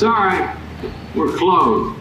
Sorry, 0.00 0.48
we're 1.14 1.36
closed. 1.36 2.00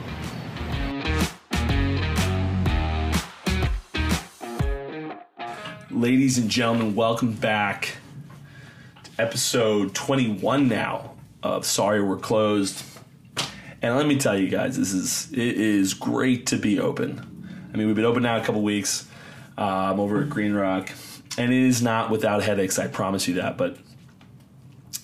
Ladies 5.92 6.38
and 6.38 6.50
gentlemen, 6.50 6.96
welcome 6.96 7.34
back 7.34 7.98
to 9.04 9.12
episode 9.22 9.94
21 9.94 10.70
now 10.70 11.16
of 11.44 11.66
Sorry 11.66 12.02
We're 12.02 12.16
Closed. 12.16 12.86
And 13.82 13.98
let 13.98 14.08
me 14.08 14.18
tell 14.18 14.40
you 14.40 14.48
guys, 14.48 14.78
this 14.78 14.94
is 14.94 15.30
it 15.34 15.38
is 15.38 15.94
great 15.94 16.46
to 16.46 16.56
be 16.56 16.80
open. 16.80 17.70
I 17.74 17.76
mean, 17.76 17.88
we've 17.88 17.98
been 17.98 18.06
open 18.06 18.24
now 18.24 18.38
a 18.38 18.46
couple 18.46 18.62
weeks. 18.62 19.10
I'm 19.58 20.00
over 20.00 20.24
at 20.24 20.30
Green 20.30 20.54
Rock, 20.54 20.90
and 21.38 21.52
it 21.52 21.64
is 21.64 21.82
not 21.82 22.10
without 22.10 22.44
headaches. 22.44 22.80
I 22.80 22.88
promise 22.88 23.28
you 23.28 23.34
that. 23.34 23.58
But 23.58 23.76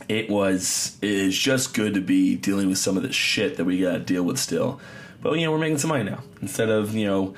it 0.08 0.30
was 0.30 0.98
it 1.02 1.10
is 1.10 1.38
just 1.38 1.74
good 1.74 1.94
to 1.96 2.02
be 2.02 2.36
dealing 2.36 2.70
with 2.70 2.78
some 2.78 2.98
of 2.98 3.04
the 3.04 3.12
shit 3.14 3.58
that 3.58 3.66
we 3.66 3.82
got 3.82 3.94
to 3.94 4.00
deal 4.00 4.24
with 4.24 4.40
still. 4.40 4.80
But 5.22 5.40
you 5.40 5.46
know, 5.46 5.52
we're 5.52 5.58
making 5.58 5.80
some 5.80 5.90
money 5.90 6.04
now 6.04 6.22
instead 6.42 6.70
of 6.70 6.94
you 6.94 7.06
know 7.06 7.36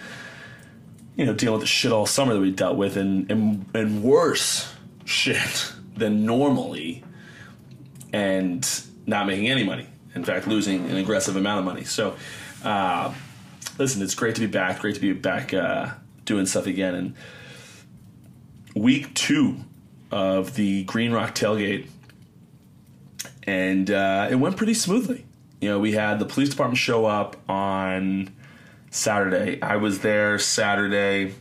you 1.17 1.26
know, 1.26 1.34
dealing 1.34 1.53
with 1.53 1.62
the 1.62 1.67
shit 1.67 1.91
all 1.91 2.05
summer 2.05 2.35
that 2.35 2.40
we 2.40 2.52
dealt 2.52 2.77
with 2.77 2.95
and, 2.95 3.30
and, 3.30 3.66
and 3.73 4.03
worse 4.03 4.71
shit 5.05 5.73
than 5.95 6.26
normally 6.26 7.03
and 8.13 8.84
not 9.07 9.26
making 9.26 9.49
any 9.49 9.63
money. 9.63 9.88
In 10.15 10.23
fact, 10.23 10.48
losing 10.48 10.90
an 10.90 10.95
aggressive 10.95 11.35
amount 11.35 11.59
of 11.59 11.65
money. 11.65 11.84
So, 11.84 12.15
uh, 12.63 13.13
listen, 13.77 14.02
it's 14.02 14.15
great 14.15 14.35
to 14.35 14.41
be 14.41 14.48
back. 14.48 14.79
Great 14.79 14.95
to 14.95 15.02
be 15.02 15.12
back 15.13 15.54
uh, 15.54 15.90
doing 16.26 16.45
stuff 16.45 16.68
again. 16.68 16.95
And 16.95 17.15
week 18.76 19.13
two 19.13 19.57
of 20.12 20.55
the 20.55 20.84
Green 20.85 21.12
Rock 21.12 21.35
tailgate, 21.35 21.90
and 23.48 23.90
uh, 23.90 24.27
it 24.29 24.35
went 24.35 24.57
pretty 24.57 24.73
smoothly. 24.73 25.26
You 25.62 25.70
know, 25.70 25.79
we 25.79 25.93
had 25.93 26.20
the 26.20 26.26
police 26.26 26.49
department 26.49 26.77
show 26.77 27.05
up 27.05 27.37
on 27.49 28.29
Saturday. 28.91 29.59
I 29.62 29.77
was 29.77 29.99
there 29.99 30.37
Saturday 30.37 31.34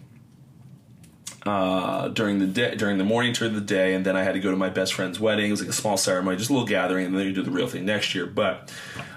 uh, 1.44 2.08
during 2.08 2.38
the 2.38 2.46
day, 2.46 2.74
during 2.76 2.96
the 2.96 3.04
morning 3.04 3.32
during 3.32 3.54
the 3.54 3.60
day, 3.60 3.94
and 3.94 4.06
then 4.06 4.16
I 4.16 4.22
had 4.22 4.32
to 4.32 4.40
go 4.40 4.50
to 4.50 4.56
my 4.56 4.70
best 4.70 4.94
friend's 4.94 5.20
wedding. 5.20 5.48
It 5.48 5.50
was 5.50 5.60
like 5.60 5.70
a 5.70 5.74
small 5.74 5.96
ceremony, 5.96 6.38
just 6.38 6.48
a 6.48 6.52
little 6.52 6.66
gathering, 6.66 7.06
and 7.06 7.18
then 7.18 7.26
you 7.26 7.32
do 7.32 7.42
the 7.42 7.50
real 7.50 7.66
thing 7.66 7.84
next 7.84 8.14
year. 8.14 8.26
But 8.26 8.72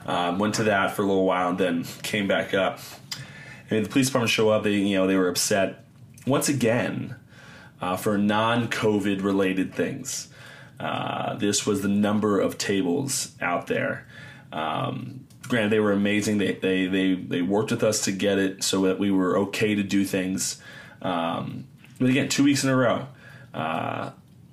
um, 0.05 0.39
went 0.39 0.55
to 0.55 0.63
that 0.63 0.95
for 0.95 1.03
a 1.03 1.05
little 1.05 1.25
while, 1.25 1.49
and 1.49 1.57
then 1.57 1.85
came 2.01 2.27
back 2.27 2.53
up. 2.53 2.79
And 3.69 3.85
the 3.85 3.89
police 3.89 4.07
department 4.07 4.31
show 4.31 4.49
up. 4.49 4.63
They, 4.63 4.73
you 4.73 4.97
know, 4.97 5.07
they 5.07 5.15
were 5.15 5.29
upset 5.29 5.85
once 6.25 6.49
again 6.49 7.15
uh, 7.81 7.95
for 7.95 8.17
non-COVID 8.17 9.23
related 9.23 9.73
things. 9.73 10.27
Uh, 10.79 11.35
this 11.35 11.65
was 11.65 11.81
the 11.81 11.89
number 11.89 12.39
of 12.39 12.57
tables 12.57 13.35
out 13.41 13.67
there. 13.67 14.07
Um, 14.51 15.27
granted, 15.47 15.71
they 15.71 15.79
were 15.79 15.91
amazing. 15.91 16.37
They, 16.37 16.53
they 16.53 16.87
they 16.87 17.15
they 17.15 17.41
worked 17.41 17.71
with 17.71 17.83
us 17.83 18.05
to 18.05 18.11
get 18.11 18.37
it 18.37 18.63
so 18.63 18.83
that 18.83 18.99
we 18.99 19.11
were 19.11 19.37
okay 19.39 19.75
to 19.75 19.83
do 19.83 20.05
things. 20.05 20.61
Um, 21.01 21.67
but 21.99 22.09
again, 22.09 22.29
two 22.29 22.43
weeks 22.43 22.63
in 22.63 22.69
a 22.69 22.75
row 22.75 23.07
uh, 23.53 24.11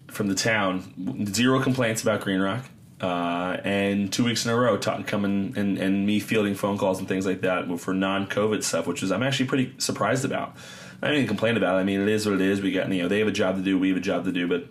from 0.08 0.26
the 0.28 0.34
town, 0.34 1.26
zero 1.32 1.62
complaints 1.62 2.02
about 2.02 2.22
Green 2.22 2.40
Rock. 2.40 2.64
Uh, 2.98 3.60
and 3.62 4.10
two 4.10 4.24
weeks 4.24 4.46
in 4.46 4.50
a 4.50 4.56
row, 4.56 4.78
talk, 4.78 5.06
coming 5.06 5.52
and, 5.54 5.76
and 5.76 6.06
me 6.06 6.18
fielding 6.18 6.54
phone 6.54 6.78
calls 6.78 6.98
and 6.98 7.06
things 7.06 7.26
like 7.26 7.42
that 7.42 7.78
for 7.78 7.92
non-COVID 7.92 8.64
stuff, 8.64 8.86
which 8.86 9.02
is 9.02 9.12
I'm 9.12 9.22
actually 9.22 9.46
pretty 9.46 9.74
surprised 9.76 10.24
about. 10.24 10.56
I 11.02 11.10
didn't 11.10 11.28
complain 11.28 11.58
about 11.58 11.76
it. 11.76 11.80
I 11.80 11.84
mean, 11.84 12.00
it 12.00 12.08
is 12.08 12.24
what 12.24 12.36
it 12.36 12.40
is. 12.40 12.62
We 12.62 12.72
got 12.72 12.90
you 12.90 13.02
know 13.02 13.08
they 13.08 13.18
have 13.18 13.28
a 13.28 13.32
job 13.32 13.56
to 13.56 13.62
do, 13.62 13.78
we 13.78 13.88
have 13.88 13.98
a 13.98 14.00
job 14.00 14.24
to 14.24 14.32
do, 14.32 14.48
but 14.48 14.66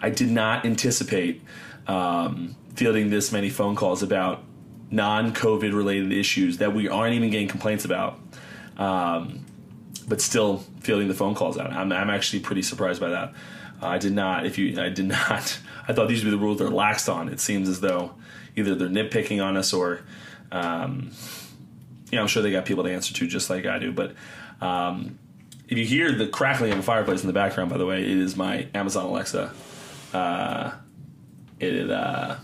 I 0.00 0.10
did 0.10 0.30
not 0.30 0.64
anticipate 0.64 1.42
um, 1.86 2.56
fielding 2.74 3.10
this 3.10 3.32
many 3.32 3.50
phone 3.50 3.76
calls 3.76 4.02
about 4.02 4.42
non-COVID 4.90 5.74
related 5.74 6.12
issues 6.12 6.58
that 6.58 6.74
we 6.74 6.88
aren't 6.88 7.14
even 7.14 7.30
getting 7.30 7.48
complaints 7.48 7.84
about, 7.84 8.18
um, 8.76 9.44
but 10.08 10.20
still 10.20 10.64
fielding 10.80 11.08
the 11.08 11.14
phone 11.14 11.34
calls 11.34 11.58
out. 11.58 11.72
I'm, 11.72 11.92
I'm 11.92 12.10
actually 12.10 12.40
pretty 12.40 12.62
surprised 12.62 13.00
by 13.00 13.10
that. 13.10 13.32
Uh, 13.82 13.86
I 13.86 13.98
did 13.98 14.12
not. 14.12 14.46
If 14.46 14.58
you, 14.58 14.80
I 14.80 14.88
did 14.88 15.06
not. 15.08 15.58
I 15.86 15.92
thought 15.92 16.08
these 16.08 16.24
would 16.24 16.30
be 16.30 16.36
the 16.36 16.42
rules 16.42 16.58
they're 16.58 16.68
laxed 16.68 17.12
on. 17.12 17.28
It 17.28 17.40
seems 17.40 17.68
as 17.68 17.80
though 17.80 18.14
either 18.56 18.74
they're 18.74 18.88
nitpicking 18.88 19.42
on 19.44 19.56
us 19.56 19.72
or, 19.72 20.00
um, 20.52 21.10
you 22.10 22.16
know, 22.16 22.22
I'm 22.22 22.28
sure 22.28 22.42
they 22.42 22.50
got 22.50 22.64
people 22.64 22.84
to 22.84 22.92
answer 22.92 23.14
to 23.14 23.26
just 23.26 23.50
like 23.50 23.66
I 23.66 23.78
do. 23.78 23.92
But 23.92 24.14
um, 24.60 25.18
if 25.68 25.78
you 25.78 25.84
hear 25.84 26.12
the 26.12 26.26
crackling 26.26 26.72
of 26.72 26.78
a 26.78 26.82
fireplace 26.82 27.22
in 27.22 27.28
the 27.28 27.32
background, 27.32 27.70
by 27.70 27.78
the 27.78 27.86
way, 27.86 28.02
it 28.02 28.18
is 28.18 28.36
my 28.36 28.66
Amazon 28.74 29.06
Alexa. 29.06 29.52
Uh, 30.12 30.72
it 31.58 31.90
uh, 31.90 32.36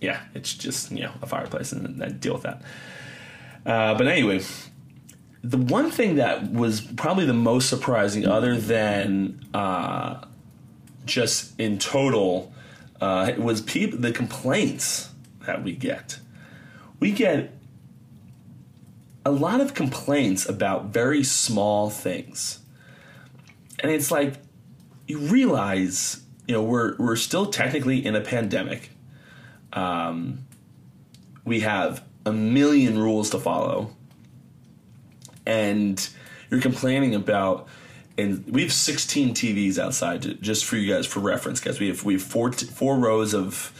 yeah, 0.00 0.20
it's 0.34 0.54
just 0.54 0.90
you 0.90 1.02
know 1.02 1.12
a 1.22 1.26
fireplace 1.26 1.72
and 1.72 2.20
deal 2.20 2.34
with 2.34 2.42
that. 2.42 2.62
Uh, 3.64 3.94
but 3.94 4.06
anyway, 4.06 4.40
the 5.42 5.58
one 5.58 5.90
thing 5.90 6.16
that 6.16 6.52
was 6.52 6.80
probably 6.80 7.26
the 7.26 7.32
most 7.34 7.68
surprising, 7.68 8.26
other 8.26 8.56
than 8.56 9.44
uh, 9.54 10.24
just 11.04 11.58
in 11.58 11.78
total, 11.78 12.52
uh, 13.00 13.32
was 13.38 13.60
people 13.60 13.98
the 13.98 14.12
complaints 14.12 15.10
that 15.46 15.62
we 15.62 15.72
get. 15.72 16.18
We 16.98 17.12
get 17.12 17.52
a 19.24 19.30
lot 19.30 19.60
of 19.60 19.74
complaints 19.74 20.48
about 20.48 20.86
very 20.86 21.22
small 21.22 21.90
things, 21.90 22.60
and 23.80 23.90
it's 23.90 24.10
like 24.10 24.34
you 25.06 25.18
realize 25.18 26.25
you 26.46 26.54
know 26.54 26.62
we're 26.62 26.96
we're 26.96 27.16
still 27.16 27.46
technically 27.46 28.04
in 28.04 28.14
a 28.14 28.20
pandemic 28.20 28.90
um, 29.76 30.46
we 31.44 31.60
have 31.60 32.02
a 32.24 32.32
million 32.32 32.98
rules 32.98 33.30
to 33.30 33.38
follow, 33.38 33.90
and 35.46 36.08
you're 36.50 36.60
complaining 36.60 37.14
about. 37.14 37.68
And 38.18 38.46
we 38.48 38.62
have 38.62 38.72
16 38.72 39.34
TVs 39.34 39.78
outside, 39.78 40.22
to, 40.22 40.34
just 40.34 40.64
for 40.64 40.76
you 40.76 40.90
guys 40.92 41.06
for 41.06 41.20
reference, 41.20 41.60
guys. 41.60 41.78
We 41.78 41.88
have 41.88 42.02
we 42.02 42.14
have 42.14 42.22
four 42.22 42.50
t- 42.50 42.66
four 42.66 42.96
rows 42.96 43.34
of. 43.34 43.72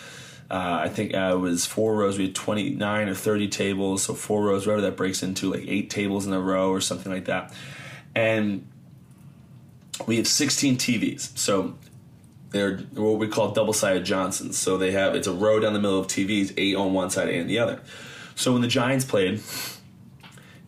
Uh, 0.48 0.78
I 0.83 0.88
think 0.88 1.12
uh, 1.12 1.33
it 1.34 1.38
was 1.38 1.66
four 1.66 1.97
rows. 1.97 2.19
We 2.19 2.27
had 2.27 2.37
29 2.37 3.09
or 3.09 3.15
30 3.16 3.48
tables, 3.48 4.04
so 4.04 4.15
four 4.15 4.44
rows, 4.44 4.65
whatever 4.65 4.83
that 4.83 4.97
breaks 4.97 5.25
into, 5.25 5.50
like 5.53 5.65
eight 5.66 5.91
tables 5.91 6.25
in 6.25 6.33
a 6.33 6.41
row 6.41 6.71
or 6.71 6.81
something 6.81 7.10
like 7.10 7.25
that. 7.25 7.53
And 8.15 8.65
we 10.06 10.19
have 10.19 10.28
16 10.28 10.77
TVs. 10.77 11.37
So 11.37 11.77
they're 12.50 12.78
what 12.94 13.18
we 13.18 13.28
call 13.28 13.52
double 13.52 13.72
sided 13.72 14.04
Johnsons. 14.04 14.56
So 14.56 14.76
they 14.78 14.92
have 14.92 15.14
it's 15.14 15.26
a 15.26 15.32
row 15.32 15.60
down 15.60 15.72
the 15.72 15.80
middle 15.80 15.98
of 15.98 16.06
TVs, 16.06 16.54
eight 16.56 16.76
on 16.76 16.92
one 16.92 17.10
side, 17.10 17.28
on 17.28 17.46
the 17.46 17.58
other. 17.58 17.80
So 18.34 18.52
when 18.52 18.62
the 18.62 18.68
Giants 18.68 19.04
played, 19.04 19.40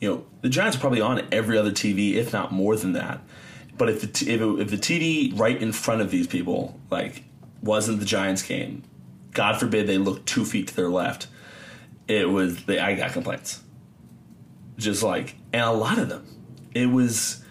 you 0.01 0.09
know 0.09 0.27
the 0.41 0.49
Giants 0.49 0.77
are 0.77 0.81
probably 0.81 1.01
on 1.01 1.27
every 1.33 1.59
other 1.59 1.71
TV, 1.71 2.15
if 2.15 2.33
not 2.33 2.53
more 2.53 2.77
than 2.77 2.93
that. 2.93 3.21
But 3.77 3.89
if 3.89 4.01
the 4.01 4.07
t- 4.09 4.31
if, 4.31 4.41
it, 4.41 4.61
if 4.61 4.71
the 4.71 4.77
TV 4.77 5.39
right 5.39 5.61
in 5.61 5.73
front 5.73 6.01
of 6.01 6.11
these 6.11 6.27
people 6.27 6.79
like 6.91 7.25
wasn't 7.63 8.01
the 8.01 8.07
Giants 8.07 8.43
game, 8.43 8.83
God 9.33 9.59
forbid 9.59 9.87
they 9.87 9.99
looked 9.99 10.27
two 10.27 10.45
feet 10.45 10.69
to 10.69 10.77
their 10.77 10.89
left, 10.89 11.29
it 12.09 12.29
was 12.29 12.65
they, 12.65 12.79
I 12.79 12.95
got 12.95 13.13
complaints. 13.13 13.63
Just 14.77 15.03
like 15.03 15.37
and 15.53 15.63
a 15.63 15.73
lot 15.73 15.99
of 15.99 16.09
them, 16.09 16.27
it 16.75 16.87
was 16.87 17.45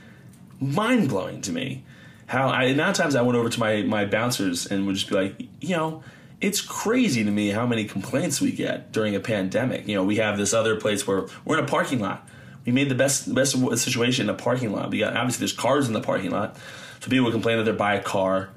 mind 0.59 1.09
blowing 1.09 1.41
to 1.41 1.51
me 1.51 1.83
how 2.27 2.49
I 2.49 2.73
now 2.73 2.91
times 2.91 3.15
I 3.15 3.21
went 3.21 3.37
over 3.37 3.49
to 3.49 3.59
my 3.59 3.81
my 3.81 4.05
bouncers 4.05 4.67
and 4.67 4.85
would 4.85 4.95
just 4.95 5.09
be 5.09 5.15
like, 5.15 5.41
you 5.61 5.75
know, 5.75 6.03
it's 6.39 6.61
crazy 6.61 7.23
to 7.23 7.31
me 7.31 7.49
how 7.49 7.65
many 7.65 7.85
complaints 7.85 8.39
we 8.39 8.51
get 8.51 8.91
during 8.91 9.15
a 9.15 9.19
pandemic. 9.19 9.87
You 9.87 9.95
know, 9.95 10.03
we 10.03 10.17
have 10.17 10.37
this 10.37 10.53
other 10.53 10.75
place 10.75 11.07
where 11.07 11.25
we're 11.45 11.57
in 11.57 11.63
a 11.63 11.67
parking 11.67 11.99
lot. 11.99 12.27
We 12.65 12.73
made 12.73 12.89
the 12.89 12.95
best 12.95 13.33
best 13.33 13.55
situation 13.79 14.25
in 14.25 14.29
a 14.29 14.37
parking 14.37 14.73
lot. 14.73 14.91
We 14.91 14.99
got 14.99 15.15
obviously 15.15 15.39
there's 15.39 15.53
cars 15.53 15.87
in 15.87 15.93
the 15.93 16.01
parking 16.01 16.31
lot, 16.31 16.57
so 16.99 17.09
people 17.09 17.25
would 17.25 17.33
complain 17.33 17.57
that 17.57 17.63
they're 17.63 17.73
by 17.73 17.95
a 17.95 18.03
car. 18.03 18.49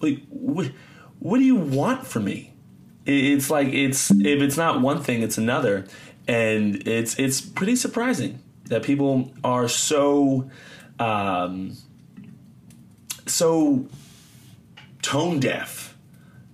Like, 0.00 0.22
what, 0.28 0.70
what 1.18 1.38
do 1.38 1.44
you 1.44 1.56
want 1.56 2.06
from 2.06 2.24
me? 2.24 2.52
It's 3.04 3.50
like 3.50 3.68
it's 3.68 4.12
if 4.12 4.40
it's 4.40 4.56
not 4.56 4.80
one 4.80 5.02
thing, 5.02 5.22
it's 5.22 5.38
another, 5.38 5.86
and 6.28 6.86
it's 6.86 7.18
it's 7.18 7.40
pretty 7.40 7.74
surprising 7.74 8.42
that 8.66 8.84
people 8.84 9.32
are 9.42 9.68
so. 9.68 10.48
Um, 11.00 11.76
so 13.30 13.86
tone 15.02 15.40
deaf 15.40 15.96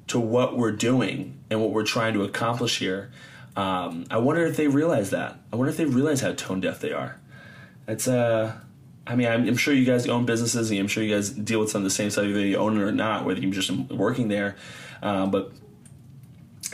to 0.08 0.20
what 0.20 0.56
we're 0.56 0.72
doing 0.72 1.38
and 1.50 1.60
what 1.60 1.70
we're 1.70 1.84
trying 1.84 2.14
to 2.14 2.22
accomplish 2.22 2.78
here. 2.78 3.10
Um, 3.56 4.06
I 4.10 4.18
wonder 4.18 4.44
if 4.44 4.56
they 4.56 4.68
realize 4.68 5.10
that. 5.10 5.38
I 5.52 5.56
wonder 5.56 5.70
if 5.70 5.76
they 5.76 5.84
realize 5.84 6.20
how 6.20 6.32
tone 6.32 6.60
deaf 6.60 6.80
they 6.80 6.92
are. 6.92 7.20
It's 7.86 8.08
uh, 8.08 8.52
I 9.06 9.16
mean, 9.16 9.28
I'm, 9.28 9.46
I'm, 9.46 9.56
sure 9.56 9.74
you 9.74 9.84
guys 9.84 10.08
own 10.08 10.24
businesses, 10.24 10.70
and 10.70 10.80
I'm 10.80 10.88
sure 10.88 11.02
you 11.02 11.14
guys 11.14 11.30
deal 11.30 11.60
with 11.60 11.70
some 11.70 11.80
of 11.80 11.84
the 11.84 11.90
same 11.90 12.10
stuff, 12.10 12.24
whether 12.24 12.40
you 12.40 12.56
own 12.56 12.78
it 12.78 12.82
or 12.82 12.92
not, 12.92 13.24
whether 13.24 13.40
you're 13.40 13.52
just 13.52 13.70
working 13.90 14.28
there. 14.28 14.56
Um, 15.02 15.30
but 15.30 15.52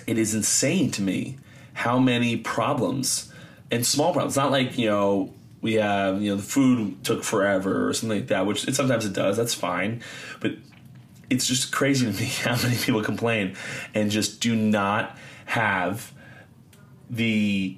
it 0.06 0.17
is 0.17 0.35
insane 0.35 0.91
to 0.93 1.03
me 1.03 1.38
how 1.73 1.99
many 1.99 2.37
problems 2.37 3.32
and 3.70 3.85
small 3.85 4.12
problems. 4.12 4.37
Not 4.37 4.53
like 4.53 4.79
you 4.79 4.88
know 4.88 5.35
we 5.61 5.75
have 5.75 6.23
you 6.23 6.31
know 6.31 6.37
the 6.37 6.43
food 6.43 7.03
took 7.05 7.23
forever 7.23 7.89
or 7.89 7.93
something 7.93 8.19
like 8.21 8.29
that 8.29 8.47
which 8.47 8.67
it, 8.67 8.75
sometimes 8.75 9.05
it 9.05 9.12
does 9.12 9.37
that's 9.37 9.55
fine 9.55 10.03
but 10.41 10.53
it's 11.29 11.47
just 11.47 11.73
crazy 11.73 12.11
to 12.11 12.19
me 12.19 12.27
how 12.43 12.57
many 12.62 12.77
people 12.77 13.03
complain 13.03 13.57
and 13.95 14.11
just 14.11 14.41
do 14.41 14.55
not 14.55 15.17
have 15.47 16.12
the 17.09 17.77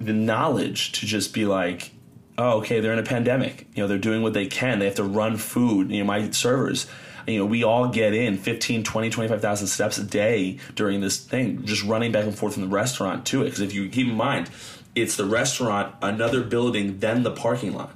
the 0.00 0.12
knowledge 0.14 0.92
to 0.92 1.06
just 1.06 1.34
be 1.34 1.44
like, 1.44 1.92
oh, 2.38 2.58
okay, 2.58 2.80
they're 2.80 2.92
in 2.92 2.98
a 2.98 3.04
pandemic. 3.04 3.66
You 3.74 3.82
know, 3.82 3.86
they're 3.86 3.98
doing 3.98 4.22
what 4.22 4.32
they 4.32 4.46
can. 4.46 4.78
They 4.78 4.86
have 4.86 4.94
to 4.94 5.04
run 5.04 5.36
food. 5.36 5.90
You 5.90 5.98
know, 5.98 6.06
my 6.06 6.30
servers, 6.30 6.86
you 7.26 7.38
know, 7.38 7.44
we 7.44 7.62
all 7.62 7.88
get 7.88 8.14
in 8.14 8.38
15, 8.38 8.82
20, 8.82 9.10
25,000 9.10 9.66
steps 9.66 9.98
a 9.98 10.04
day 10.04 10.58
during 10.74 11.02
this 11.02 11.18
thing, 11.18 11.64
just 11.66 11.84
running 11.84 12.12
back 12.12 12.24
and 12.24 12.36
forth 12.36 12.54
from 12.54 12.62
the 12.62 12.68
restaurant 12.68 13.26
to 13.26 13.42
it. 13.42 13.46
Because 13.46 13.60
if 13.60 13.74
you 13.74 13.88
keep 13.90 14.08
in 14.08 14.14
mind, 14.14 14.48
it's 14.94 15.16
the 15.16 15.24
restaurant, 15.24 15.94
another 16.02 16.42
building, 16.42 16.98
then 16.98 17.22
the 17.22 17.30
parking 17.30 17.74
lot. 17.74 17.94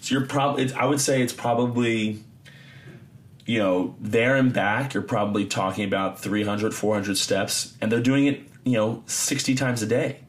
So 0.00 0.14
you're 0.14 0.26
probably, 0.26 0.72
I 0.74 0.84
would 0.84 1.00
say 1.00 1.22
it's 1.22 1.32
probably, 1.32 2.22
you 3.46 3.58
know, 3.58 3.94
there 4.00 4.36
and 4.36 4.52
back, 4.52 4.94
you're 4.94 5.02
probably 5.02 5.46
talking 5.46 5.84
about 5.84 6.20
300, 6.20 6.74
400 6.74 7.16
steps, 7.16 7.76
and 7.80 7.90
they're 7.90 8.00
doing 8.00 8.26
it, 8.26 8.40
you 8.64 8.72
know, 8.72 9.02
60 9.06 9.54
times 9.54 9.82
a 9.82 9.86
day. 9.86 10.20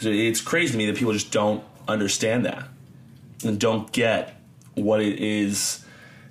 So 0.00 0.08
it's 0.08 0.40
crazy 0.40 0.72
to 0.72 0.78
me 0.78 0.86
that 0.86 0.96
people 0.96 1.12
just 1.12 1.32
don't 1.32 1.64
understand 1.88 2.44
that 2.44 2.68
and 3.44 3.58
don't 3.58 3.90
get 3.92 4.40
what 4.74 5.00
it 5.00 5.18
is 5.18 5.84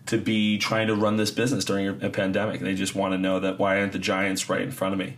to 0.06 0.18
be 0.18 0.58
trying 0.58 0.88
to 0.88 0.96
run 0.96 1.18
this 1.18 1.32
business 1.32 1.66
during 1.66 2.02
a 2.02 2.10
pandemic. 2.10 2.62
They 2.62 2.76
just 2.76 2.96
want 2.96 3.14
to 3.14 3.18
know 3.18 3.42
that 3.42 3.60
why 3.60 3.80
aren't 3.80 3.92
the 3.92 4.00
giants 4.00 4.50
right 4.50 4.62
in 4.62 4.72
front 4.72 4.94
of 4.94 5.00
me? 5.00 5.18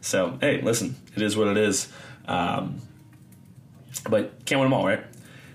So 0.00 0.38
hey, 0.40 0.60
listen, 0.62 0.96
it 1.14 1.22
is 1.22 1.36
what 1.36 1.48
it 1.48 1.56
is. 1.56 1.88
Um, 2.26 2.80
but 4.08 4.44
can't 4.44 4.60
win 4.60 4.70
them 4.70 4.78
all, 4.78 4.86
right? 4.86 5.04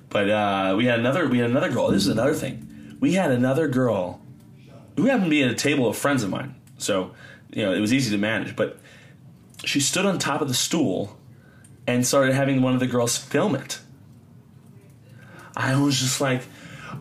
But 0.10 0.30
uh, 0.30 0.76
we 0.78 0.86
had 0.86 1.00
another 1.00 1.28
we 1.28 1.40
had 1.40 1.50
another 1.50 1.70
girl. 1.70 1.90
This 1.90 2.04
is 2.04 2.10
another 2.10 2.34
thing. 2.34 2.98
We 3.00 3.14
had 3.14 3.32
another 3.32 3.68
girl 3.68 4.22
who 4.98 5.06
happened 5.06 5.26
to 5.26 5.30
be 5.30 5.44
at 5.44 5.50
a 5.50 5.56
table 5.56 5.88
of 5.88 5.98
friends 5.98 6.24
of 6.24 6.30
mine. 6.30 6.56
So 6.78 7.12
you 7.52 7.64
know 7.64 7.74
it 7.74 7.80
was 7.80 7.94
easy 7.94 8.12
to 8.12 8.18
manage. 8.18 8.56
But 8.56 8.80
she 9.64 9.80
stood 9.80 10.06
on 10.06 10.20
top 10.20 10.42
of 10.42 10.48
the 10.48 10.54
stool 10.54 11.18
and 11.88 12.06
started 12.06 12.34
having 12.34 12.62
one 12.62 12.74
of 12.74 12.80
the 12.80 12.88
girls 12.88 13.18
film 13.18 13.56
it. 13.56 13.80
I 15.56 15.80
was 15.80 16.00
just 16.00 16.22
like, 16.22 16.44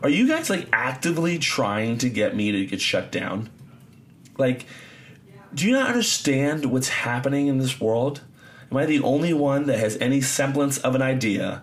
are 0.02 0.08
you 0.08 0.26
guys 0.26 0.50
like 0.50 0.68
actively 0.72 1.38
trying 1.38 1.98
to 1.98 2.08
get 2.08 2.34
me 2.34 2.52
to 2.52 2.66
get 2.66 2.80
shut 2.80 3.12
down? 3.12 3.50
Like, 4.38 4.66
do 5.54 5.66
you 5.66 5.72
not 5.72 5.88
understand 5.88 6.66
what's 6.66 6.88
happening 6.88 7.48
in 7.48 7.58
this 7.58 7.80
world? 7.80 8.22
Am 8.70 8.76
I 8.76 8.86
the 8.86 9.00
only 9.00 9.34
one 9.34 9.66
that 9.66 9.78
has 9.78 9.96
any 9.96 10.20
semblance 10.20 10.78
of 10.78 10.94
an 10.94 11.02
idea 11.02 11.62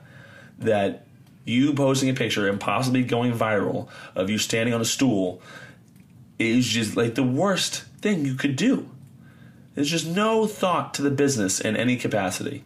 that 0.60 1.06
you 1.46 1.74
posting 1.74 2.10
a 2.10 2.14
picture 2.14 2.48
and 2.48 2.60
possibly 2.60 3.04
going 3.04 3.32
viral 3.32 3.88
of 4.16 4.30
you 4.30 4.38
standing 4.38 4.74
on 4.74 4.82
a 4.82 4.86
stool 4.86 5.42
is 6.38 6.68
just 6.68 6.98
like 6.98 7.16
the 7.16 7.24
worst 7.24 7.84
thing 8.02 8.26
you 8.26 8.36
could 8.36 8.56
do? 8.56 8.90
There's 9.76 9.90
just 9.90 10.08
no 10.08 10.48
thought 10.48 10.94
to 10.96 11.02
the 11.02 11.12
business 11.12 11.62
in 11.62 11.78
any 11.78 11.98
capacity. 11.98 12.64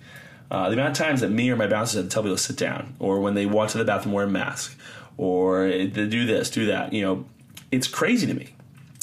Uh, 0.50 0.68
the 0.70 0.74
amount 0.74 0.98
of 1.00 1.06
times 1.06 1.22
that 1.22 1.30
me 1.30 1.50
or 1.50 1.56
my 1.56 1.68
bouncers 1.68 1.96
have 1.96 2.06
to 2.06 2.10
tell 2.10 2.24
people 2.24 2.36
to 2.36 2.42
sit 2.42 2.58
down, 2.58 2.96
or 3.00 3.20
when 3.20 3.36
they 3.36 3.46
walk 3.46 3.70
to 3.70 3.78
the 3.78 3.86
bathroom 3.86 4.14
wear 4.14 4.26
a 4.26 4.30
mask, 4.30 4.78
or 5.18 5.68
to 5.68 6.08
do 6.08 6.26
this, 6.26 6.50
do 6.50 6.66
that, 6.66 6.92
you 6.92 7.02
know, 7.02 7.26
it's 7.72 7.88
crazy 7.88 8.28
to 8.28 8.34
me. 8.34 8.50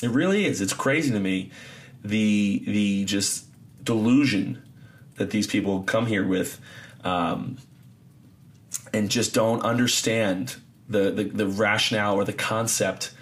It 0.03 0.11
really 0.11 0.47
is. 0.47 0.61
It's 0.61 0.73
crazy 0.73 1.11
to 1.11 1.21
me 1.21 1.51
the 2.05 2.63
the 2.67 3.05
just 3.05 3.47
delusion 3.83 4.63
that 5.19 5.31
these 5.31 5.47
people 5.47 5.83
come 5.83 6.07
here 6.07 6.27
with, 6.27 6.61
um, 7.05 7.59
and 8.93 9.11
just 9.11 9.35
don't 9.35 9.63
understand 9.63 10.57
the, 10.89 11.11
the 11.11 11.25
the 11.25 11.47
rationale 11.47 12.17
or 12.17 12.25
the 12.25 12.33
concept 12.33 13.13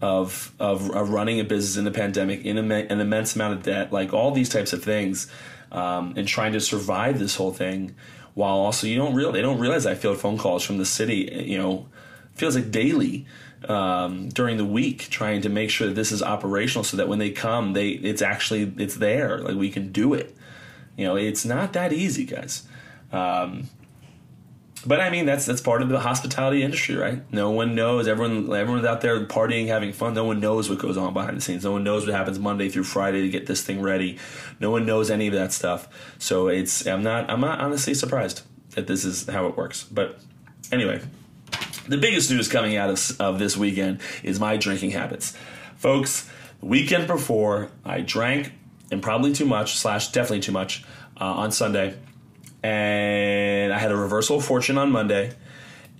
of, 0.00 0.52
of, 0.60 0.90
of 0.92 1.10
running 1.10 1.40
a 1.40 1.44
business 1.44 1.76
in 1.76 1.84
the 1.84 1.90
pandemic 1.90 2.44
in 2.44 2.56
an 2.56 3.00
immense 3.00 3.34
amount 3.34 3.54
of 3.54 3.62
debt, 3.64 3.92
like 3.92 4.12
all 4.12 4.30
these 4.30 4.48
types 4.48 4.72
of 4.72 4.82
things 4.82 5.26
um, 5.72 6.14
and 6.16 6.28
trying 6.28 6.52
to 6.52 6.60
survive 6.60 7.18
this 7.18 7.36
whole 7.36 7.52
thing 7.52 7.94
while 8.34 8.56
also 8.56 8.86
you 8.86 8.96
don't 8.96 9.14
real 9.14 9.32
they 9.32 9.42
don't 9.42 9.58
realize 9.58 9.86
I 9.86 9.94
field 9.94 10.18
phone 10.18 10.38
calls 10.38 10.62
from 10.62 10.78
the 10.78 10.86
city 10.86 11.44
you 11.46 11.58
know 11.58 11.86
feels 12.34 12.54
like 12.54 12.70
daily 12.70 13.26
um, 13.68 14.28
during 14.28 14.56
the 14.56 14.64
week 14.64 15.08
trying 15.10 15.42
to 15.42 15.48
make 15.48 15.70
sure 15.70 15.88
that 15.88 15.94
this 15.94 16.12
is 16.12 16.22
operational 16.22 16.84
so 16.84 16.96
that 16.96 17.08
when 17.08 17.18
they 17.18 17.30
come 17.30 17.72
they 17.72 17.90
it's 17.90 18.22
actually 18.22 18.72
it's 18.78 18.96
there 18.96 19.38
like 19.38 19.56
we 19.56 19.70
can 19.70 19.90
do 19.90 20.14
it 20.14 20.36
you 20.98 21.06
know 21.06 21.16
it's 21.16 21.46
not 21.46 21.72
that 21.72 21.94
easy 21.94 22.26
guys 22.26 22.68
um, 23.12 23.70
but 24.86 25.00
I 25.00 25.10
mean 25.10 25.26
that's 25.26 25.44
that's 25.44 25.60
part 25.60 25.82
of 25.82 25.88
the 25.88 26.00
hospitality 26.00 26.62
industry, 26.62 26.94
right? 26.94 27.20
No 27.32 27.50
one 27.50 27.74
knows. 27.74 28.06
Everyone 28.06 28.52
everyone's 28.54 28.86
out 28.86 29.00
there 29.00 29.24
partying, 29.26 29.66
having 29.66 29.92
fun. 29.92 30.14
No 30.14 30.24
one 30.24 30.40
knows 30.40 30.70
what 30.70 30.78
goes 30.78 30.96
on 30.96 31.12
behind 31.12 31.36
the 31.36 31.40
scenes. 31.40 31.64
No 31.64 31.72
one 31.72 31.84
knows 31.84 32.06
what 32.06 32.14
happens 32.14 32.38
Monday 32.38 32.68
through 32.68 32.84
Friday 32.84 33.22
to 33.22 33.28
get 33.28 33.46
this 33.46 33.62
thing 33.62 33.82
ready. 33.82 34.18
No 34.60 34.70
one 34.70 34.86
knows 34.86 35.10
any 35.10 35.26
of 35.26 35.34
that 35.34 35.52
stuff. 35.52 35.88
So 36.18 36.48
it's 36.48 36.86
I'm 36.86 37.02
not 37.02 37.28
I'm 37.28 37.40
not 37.40 37.60
honestly 37.60 37.94
surprised 37.94 38.42
that 38.70 38.86
this 38.86 39.04
is 39.04 39.26
how 39.26 39.46
it 39.46 39.56
works. 39.56 39.82
But 39.82 40.20
anyway, 40.70 41.00
the 41.88 41.98
biggest 41.98 42.30
news 42.30 42.48
coming 42.48 42.76
out 42.76 42.90
of, 42.90 43.20
of 43.20 43.38
this 43.38 43.56
weekend 43.56 44.00
is 44.22 44.38
my 44.38 44.56
drinking 44.56 44.92
habits, 44.92 45.36
folks. 45.76 46.28
The 46.60 46.66
weekend 46.66 47.06
before, 47.06 47.70
I 47.84 48.00
drank 48.00 48.52
and 48.90 49.02
probably 49.02 49.32
too 49.32 49.46
much 49.46 49.76
slash 49.76 50.12
definitely 50.12 50.40
too 50.40 50.52
much 50.52 50.84
uh, 51.20 51.24
on 51.24 51.52
Sunday 51.52 51.96
and 52.62 53.72
I 53.72 53.78
had 53.78 53.90
a 53.90 53.96
reversal 53.96 54.38
of 54.38 54.44
fortune 54.44 54.78
on 54.78 54.90
Monday. 54.90 55.32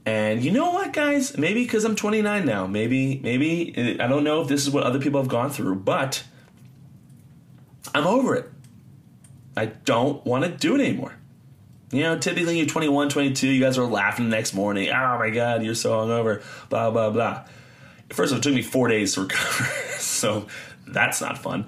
And 0.04 0.42
you 0.42 0.50
know 0.50 0.70
what, 0.70 0.92
guys? 0.92 1.36
Maybe 1.36 1.64
because 1.64 1.84
I'm 1.84 1.94
29 1.94 2.44
now. 2.44 2.66
Maybe, 2.66 3.20
maybe 3.22 4.00
I 4.00 4.06
don't 4.06 4.24
know 4.24 4.40
if 4.40 4.48
this 4.48 4.66
is 4.66 4.72
what 4.72 4.84
other 4.84 4.98
people 4.98 5.20
have 5.20 5.28
gone 5.28 5.50
through, 5.50 5.76
but 5.76 6.24
I'm 7.94 8.06
over 8.06 8.34
it. 8.34 8.50
I 9.56 9.66
don't 9.66 10.24
want 10.24 10.44
to 10.44 10.50
do 10.50 10.74
it 10.74 10.80
anymore. 10.80 11.14
You 11.90 12.02
know, 12.02 12.18
typically 12.18 12.58
you're 12.58 12.66
21, 12.66 13.08
22, 13.08 13.48
you 13.48 13.62
guys 13.62 13.78
are 13.78 13.84
laughing 13.84 14.28
the 14.28 14.36
next 14.36 14.54
morning. 14.54 14.90
Oh 14.90 15.18
my 15.18 15.30
God, 15.30 15.62
you're 15.62 15.74
so 15.74 15.92
hungover, 15.92 16.42
blah, 16.68 16.90
blah, 16.90 17.10
blah. 17.10 17.44
First 18.10 18.32
of 18.32 18.36
all, 18.36 18.40
it 18.40 18.42
took 18.42 18.54
me 18.54 18.62
four 18.62 18.88
days 18.88 19.14
to 19.14 19.20
recover, 19.22 19.64
so 19.98 20.46
that's 20.86 21.20
not 21.20 21.38
fun. 21.38 21.66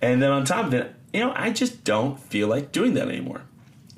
And 0.00 0.22
then 0.22 0.30
on 0.30 0.44
top 0.44 0.66
of 0.66 0.74
it, 0.74 0.94
you 1.12 1.20
know, 1.20 1.32
I 1.34 1.50
just 1.50 1.84
don't 1.84 2.18
feel 2.18 2.48
like 2.48 2.72
doing 2.72 2.94
that 2.94 3.08
anymore. 3.08 3.42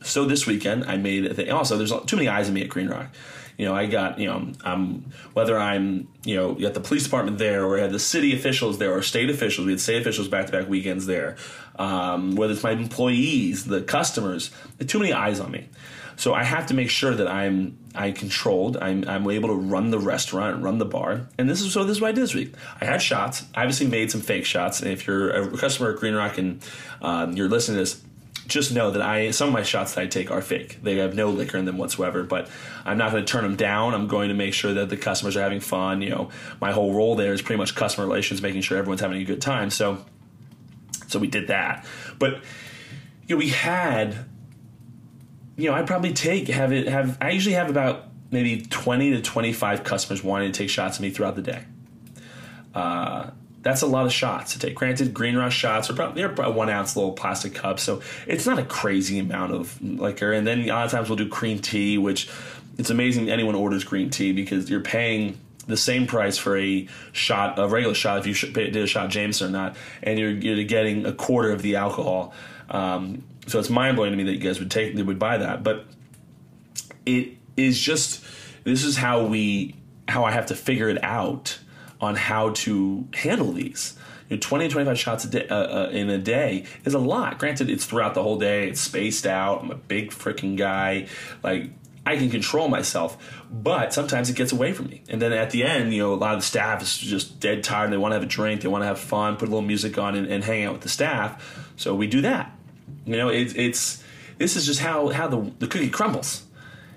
So 0.02 0.24
this 0.24 0.46
weekend 0.46 0.84
I 0.84 0.96
made 0.96 1.26
a 1.26 1.34
thing. 1.34 1.50
Also, 1.50 1.76
there's 1.76 1.92
too 2.06 2.16
many 2.16 2.28
eyes 2.28 2.48
on 2.48 2.54
me 2.54 2.62
at 2.62 2.68
Green 2.68 2.88
Rock. 2.88 3.08
You 3.56 3.64
know, 3.64 3.74
I 3.74 3.86
got 3.86 4.20
you 4.20 4.28
know, 4.28 4.52
I'm 4.64 5.12
whether 5.32 5.58
I'm 5.58 6.08
you 6.24 6.36
know 6.36 6.56
at 6.64 6.74
the 6.74 6.80
police 6.80 7.02
department 7.02 7.38
there, 7.38 7.64
or 7.64 7.76
had 7.78 7.90
the 7.90 7.98
city 7.98 8.32
officials 8.32 8.78
there, 8.78 8.94
or 8.94 9.02
state 9.02 9.30
officials. 9.30 9.66
We 9.66 9.72
had 9.72 9.80
state 9.80 10.00
officials 10.00 10.28
back 10.28 10.46
to 10.46 10.52
back 10.52 10.68
weekends 10.68 11.06
there. 11.06 11.36
Um, 11.76 12.36
whether 12.36 12.52
it's 12.52 12.62
my 12.62 12.70
employees, 12.70 13.64
the 13.64 13.82
customers, 13.82 14.52
too 14.86 15.00
many 15.00 15.12
eyes 15.12 15.40
on 15.40 15.50
me. 15.50 15.68
So 16.16 16.34
I 16.34 16.44
have 16.44 16.66
to 16.66 16.74
make 16.74 16.90
sure 16.90 17.14
that 17.14 17.28
I'm 17.28 17.78
I 17.98 18.12
controlled. 18.12 18.76
I'm 18.76 19.06
I'm 19.08 19.28
able 19.28 19.48
to 19.48 19.54
run 19.54 19.90
the 19.90 19.98
restaurant, 19.98 20.62
run 20.62 20.78
the 20.78 20.84
bar, 20.84 21.28
and 21.36 21.50
this 21.50 21.60
is 21.60 21.72
so. 21.72 21.84
This 21.84 21.96
is 21.96 22.00
what 22.00 22.08
I 22.08 22.12
did 22.12 22.22
this 22.22 22.34
week. 22.34 22.54
I 22.80 22.84
had 22.84 23.02
shots. 23.02 23.44
I 23.54 23.62
obviously 23.62 23.88
made 23.88 24.10
some 24.10 24.20
fake 24.20 24.44
shots. 24.44 24.80
And 24.80 24.90
if 24.90 25.06
you're 25.06 25.30
a 25.30 25.56
customer 25.56 25.92
at 25.92 25.98
Green 25.98 26.14
Rock 26.14 26.38
and 26.38 26.62
um, 27.02 27.32
you're 27.32 27.48
listening 27.48 27.76
to 27.76 27.80
this, 27.80 28.02
just 28.46 28.72
know 28.72 28.90
that 28.90 29.02
I 29.02 29.30
some 29.32 29.48
of 29.48 29.54
my 29.54 29.62
shots 29.62 29.94
that 29.94 30.02
I 30.02 30.06
take 30.06 30.30
are 30.30 30.40
fake. 30.40 30.82
They 30.82 30.96
have 30.96 31.14
no 31.14 31.30
liquor 31.30 31.58
in 31.58 31.64
them 31.64 31.76
whatsoever. 31.76 32.22
But 32.22 32.48
I'm 32.84 32.98
not 32.98 33.10
going 33.10 33.24
to 33.24 33.30
turn 33.30 33.42
them 33.42 33.56
down. 33.56 33.94
I'm 33.94 34.06
going 34.06 34.28
to 34.28 34.34
make 34.34 34.54
sure 34.54 34.72
that 34.74 34.88
the 34.88 34.96
customers 34.96 35.36
are 35.36 35.42
having 35.42 35.60
fun. 35.60 36.00
You 36.00 36.10
know, 36.10 36.30
my 36.60 36.72
whole 36.72 36.94
role 36.94 37.16
there 37.16 37.32
is 37.32 37.42
pretty 37.42 37.58
much 37.58 37.74
customer 37.74 38.06
relations, 38.06 38.40
making 38.40 38.62
sure 38.62 38.78
everyone's 38.78 39.00
having 39.00 39.20
a 39.20 39.24
good 39.24 39.42
time. 39.42 39.70
So, 39.70 40.04
so 41.08 41.18
we 41.18 41.26
did 41.26 41.48
that. 41.48 41.84
But 42.18 42.42
you 43.26 43.34
know, 43.34 43.38
we 43.38 43.50
had, 43.50 44.24
you 45.58 45.68
know, 45.68 45.76
I 45.76 45.82
probably 45.82 46.12
take 46.14 46.48
have 46.48 46.72
it 46.72 46.86
have. 46.86 47.18
I 47.20 47.30
usually 47.30 47.56
have 47.56 47.68
about 47.68 48.04
maybe 48.30 48.62
20 48.62 49.10
to 49.10 49.20
25 49.20 49.84
customers 49.84 50.22
wanting 50.22 50.52
to 50.52 50.56
take 50.56 50.70
shots 50.70 50.98
of 50.98 51.02
me 51.02 51.10
throughout 51.10 51.34
the 51.34 51.42
day. 51.42 51.64
Uh, 52.74 53.30
that's 53.62 53.82
a 53.82 53.86
lot 53.86 54.06
of 54.06 54.12
shots 54.12 54.52
to 54.52 54.60
take. 54.60 54.76
Granted, 54.76 55.12
Green 55.12 55.36
Rock 55.36 55.50
shots 55.50 55.90
are 55.90 55.94
probably 55.94 56.22
they're 56.22 56.32
a 56.44 56.50
one 56.50 56.70
ounce 56.70 56.94
little 56.94 57.12
plastic 57.12 57.54
cup, 57.54 57.80
so 57.80 58.00
it's 58.28 58.46
not 58.46 58.60
a 58.60 58.64
crazy 58.64 59.18
amount 59.18 59.52
of 59.52 59.82
liquor. 59.82 60.32
And 60.32 60.46
then 60.46 60.60
a 60.60 60.68
lot 60.68 60.86
of 60.86 60.92
times 60.92 61.08
we'll 61.08 61.16
do 61.16 61.26
green 61.28 61.58
tea, 61.58 61.98
which 61.98 62.30
it's 62.78 62.90
amazing 62.90 63.28
anyone 63.28 63.56
orders 63.56 63.82
green 63.82 64.10
tea 64.10 64.32
because 64.32 64.70
you're 64.70 64.80
paying 64.80 65.40
the 65.66 65.76
same 65.76 66.06
price 66.06 66.38
for 66.38 66.56
a 66.56 66.86
shot, 67.10 67.58
a 67.58 67.66
regular 67.66 67.94
shot, 67.94 68.24
if 68.24 68.26
you 68.26 68.52
did 68.52 68.76
a 68.76 68.86
shot 68.86 69.10
Jameson 69.10 69.48
or 69.48 69.50
not, 69.50 69.76
and 70.04 70.20
you're, 70.20 70.30
you're 70.30 70.64
getting 70.64 71.04
a 71.04 71.12
quarter 71.12 71.50
of 71.50 71.62
the 71.62 71.76
alcohol. 71.76 72.32
Um, 72.70 73.24
so 73.48 73.58
it's 73.58 73.70
mind 73.70 73.96
blowing 73.96 74.12
to 74.12 74.16
me 74.16 74.24
that 74.24 74.32
you 74.32 74.38
guys 74.38 74.58
would 74.58 74.70
take, 74.70 74.94
they 74.94 75.02
would 75.02 75.18
buy 75.18 75.38
that. 75.38 75.62
But 75.62 75.86
it 77.06 77.32
is 77.56 77.80
just 77.80 78.24
this 78.64 78.84
is 78.84 78.96
how 78.96 79.24
we, 79.24 79.74
how 80.08 80.24
I 80.24 80.32
have 80.32 80.46
to 80.46 80.54
figure 80.54 80.88
it 80.88 81.02
out 81.02 81.58
on 82.00 82.16
how 82.16 82.50
to 82.50 83.08
handle 83.14 83.52
these. 83.52 83.96
You 84.28 84.36
know, 84.36 84.40
20 84.40 84.68
to 84.68 84.72
25 84.72 84.98
shots 84.98 85.24
a 85.24 85.28
day, 85.28 85.48
uh, 85.48 85.86
uh, 85.86 85.88
in 85.90 86.10
a 86.10 86.18
day 86.18 86.66
is 86.84 86.94
a 86.94 86.98
lot. 86.98 87.38
Granted, 87.38 87.70
it's 87.70 87.86
throughout 87.86 88.14
the 88.14 88.22
whole 88.22 88.38
day, 88.38 88.68
it's 88.68 88.80
spaced 88.80 89.26
out. 89.26 89.62
I'm 89.62 89.70
a 89.70 89.76
big 89.76 90.10
freaking 90.10 90.56
guy. 90.56 91.08
Like, 91.42 91.70
I 92.04 92.16
can 92.16 92.30
control 92.30 92.68
myself, 92.68 93.42
but 93.50 93.92
sometimes 93.92 94.30
it 94.30 94.36
gets 94.36 94.52
away 94.52 94.72
from 94.72 94.86
me. 94.86 95.02
And 95.08 95.20
then 95.20 95.32
at 95.32 95.50
the 95.50 95.64
end, 95.64 95.92
you 95.92 96.02
know, 96.02 96.14
a 96.14 96.16
lot 96.16 96.34
of 96.34 96.40
the 96.40 96.46
staff 96.46 96.80
is 96.80 96.96
just 96.96 97.40
dead 97.40 97.64
tired. 97.64 97.90
They 97.90 97.98
want 97.98 98.12
to 98.12 98.16
have 98.16 98.22
a 98.22 98.26
drink, 98.26 98.62
they 98.62 98.68
want 98.68 98.82
to 98.82 98.86
have 98.86 98.98
fun, 98.98 99.36
put 99.36 99.48
a 99.48 99.50
little 99.50 99.62
music 99.62 99.98
on, 99.98 100.14
and, 100.14 100.26
and 100.26 100.44
hang 100.44 100.64
out 100.64 100.72
with 100.72 100.82
the 100.82 100.88
staff. 100.88 101.70
So 101.76 101.94
we 101.94 102.06
do 102.06 102.22
that. 102.22 102.57
You 103.04 103.16
know, 103.16 103.28
it, 103.28 103.56
it's 103.56 104.02
this 104.38 104.56
is 104.56 104.66
just 104.66 104.80
how 104.80 105.08
how 105.08 105.28
the 105.28 105.52
the 105.58 105.66
cookie 105.66 105.90
crumbles. 105.90 106.44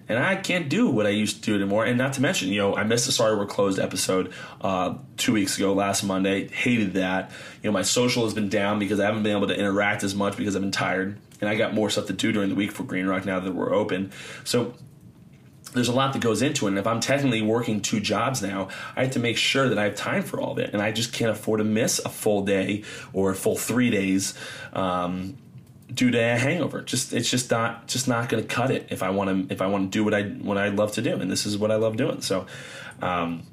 And 0.09 0.19
I 0.19 0.35
can't 0.35 0.67
do 0.67 0.89
what 0.89 1.05
I 1.05 1.09
used 1.11 1.37
to 1.37 1.41
do 1.41 1.55
anymore. 1.55 1.85
And 1.85 1.97
not 1.97 2.11
to 2.13 2.21
mention, 2.21 2.49
you 2.49 2.57
know, 2.57 2.75
I 2.75 2.83
missed 2.83 3.05
the 3.05 3.13
Sorry 3.13 3.33
We're 3.33 3.45
Closed 3.45 3.79
episode 3.79 4.33
uh, 4.59 4.95
two 5.15 5.31
weeks 5.31 5.55
ago, 5.55 5.71
last 5.71 6.03
Monday. 6.03 6.49
Hated 6.49 6.95
that. 6.95 7.31
You 7.63 7.69
know, 7.69 7.71
my 7.71 7.83
social 7.83 8.25
has 8.25 8.33
been 8.33 8.49
down 8.49 8.77
because 8.77 8.99
I 8.99 9.05
haven't 9.05 9.23
been 9.23 9.37
able 9.37 9.47
to 9.47 9.57
interact 9.57 10.03
as 10.03 10.13
much 10.13 10.35
because 10.35 10.53
I've 10.53 10.61
been 10.61 10.71
tired. 10.71 11.17
And 11.39 11.49
I 11.49 11.55
got 11.55 11.73
more 11.73 11.89
stuff 11.89 12.07
to 12.07 12.13
do 12.13 12.33
during 12.33 12.49
the 12.49 12.55
week 12.55 12.73
for 12.73 12.83
Green 12.83 13.05
Rock 13.05 13.25
now 13.25 13.39
that 13.39 13.55
we're 13.55 13.73
open. 13.73 14.11
So 14.43 14.73
there's 15.73 15.87
a 15.87 15.93
lot 15.93 16.11
that 16.13 16.21
goes 16.21 16.41
into 16.41 16.65
it. 16.65 16.71
And 16.71 16.77
if 16.77 16.87
I'm 16.87 16.99
technically 16.99 17.41
working 17.41 17.81
two 17.81 17.99
jobs 17.99 18.41
now, 18.41 18.67
I 18.95 19.03
have 19.03 19.11
to 19.11 19.19
make 19.19 19.37
sure 19.37 19.69
that 19.69 19.77
I 19.77 19.85
have 19.85 19.95
time 19.95 20.23
for 20.23 20.41
all 20.41 20.51
of 20.51 20.59
it. 20.59 20.73
And 20.73 20.81
I 20.81 20.91
just 20.91 21.13
can't 21.13 21.31
afford 21.31 21.59
to 21.59 21.63
miss 21.63 21.99
a 21.99 22.09
full 22.09 22.43
day 22.43 22.83
or 23.13 23.31
a 23.31 23.35
full 23.35 23.55
three 23.55 23.89
days 23.89 24.33
um, 24.73 25.37
due 25.93 26.11
to 26.11 26.17
a 26.17 26.37
hangover. 26.37 26.81
Just 26.81 27.13
it's 27.13 27.29
just 27.29 27.51
not 27.51 27.87
just 27.87 28.07
not 28.07 28.29
going 28.29 28.43
to 28.43 28.47
cut 28.47 28.71
it 28.71 28.87
if 28.89 29.03
I 29.03 29.09
want 29.09 29.49
to 29.49 29.53
if 29.53 29.61
I 29.61 29.67
want 29.67 29.91
to 29.91 29.97
do 29.97 30.03
what 30.03 30.13
I 30.13 30.23
what 30.23 30.57
I 30.57 30.69
love 30.69 30.91
to 30.93 31.01
do. 31.01 31.15
And 31.15 31.31
this 31.31 31.45
is 31.45 31.57
what 31.57 31.71
I 31.71 31.75
love 31.75 31.97
doing. 31.97 32.21
So. 32.21 32.45
Um, 33.01 33.43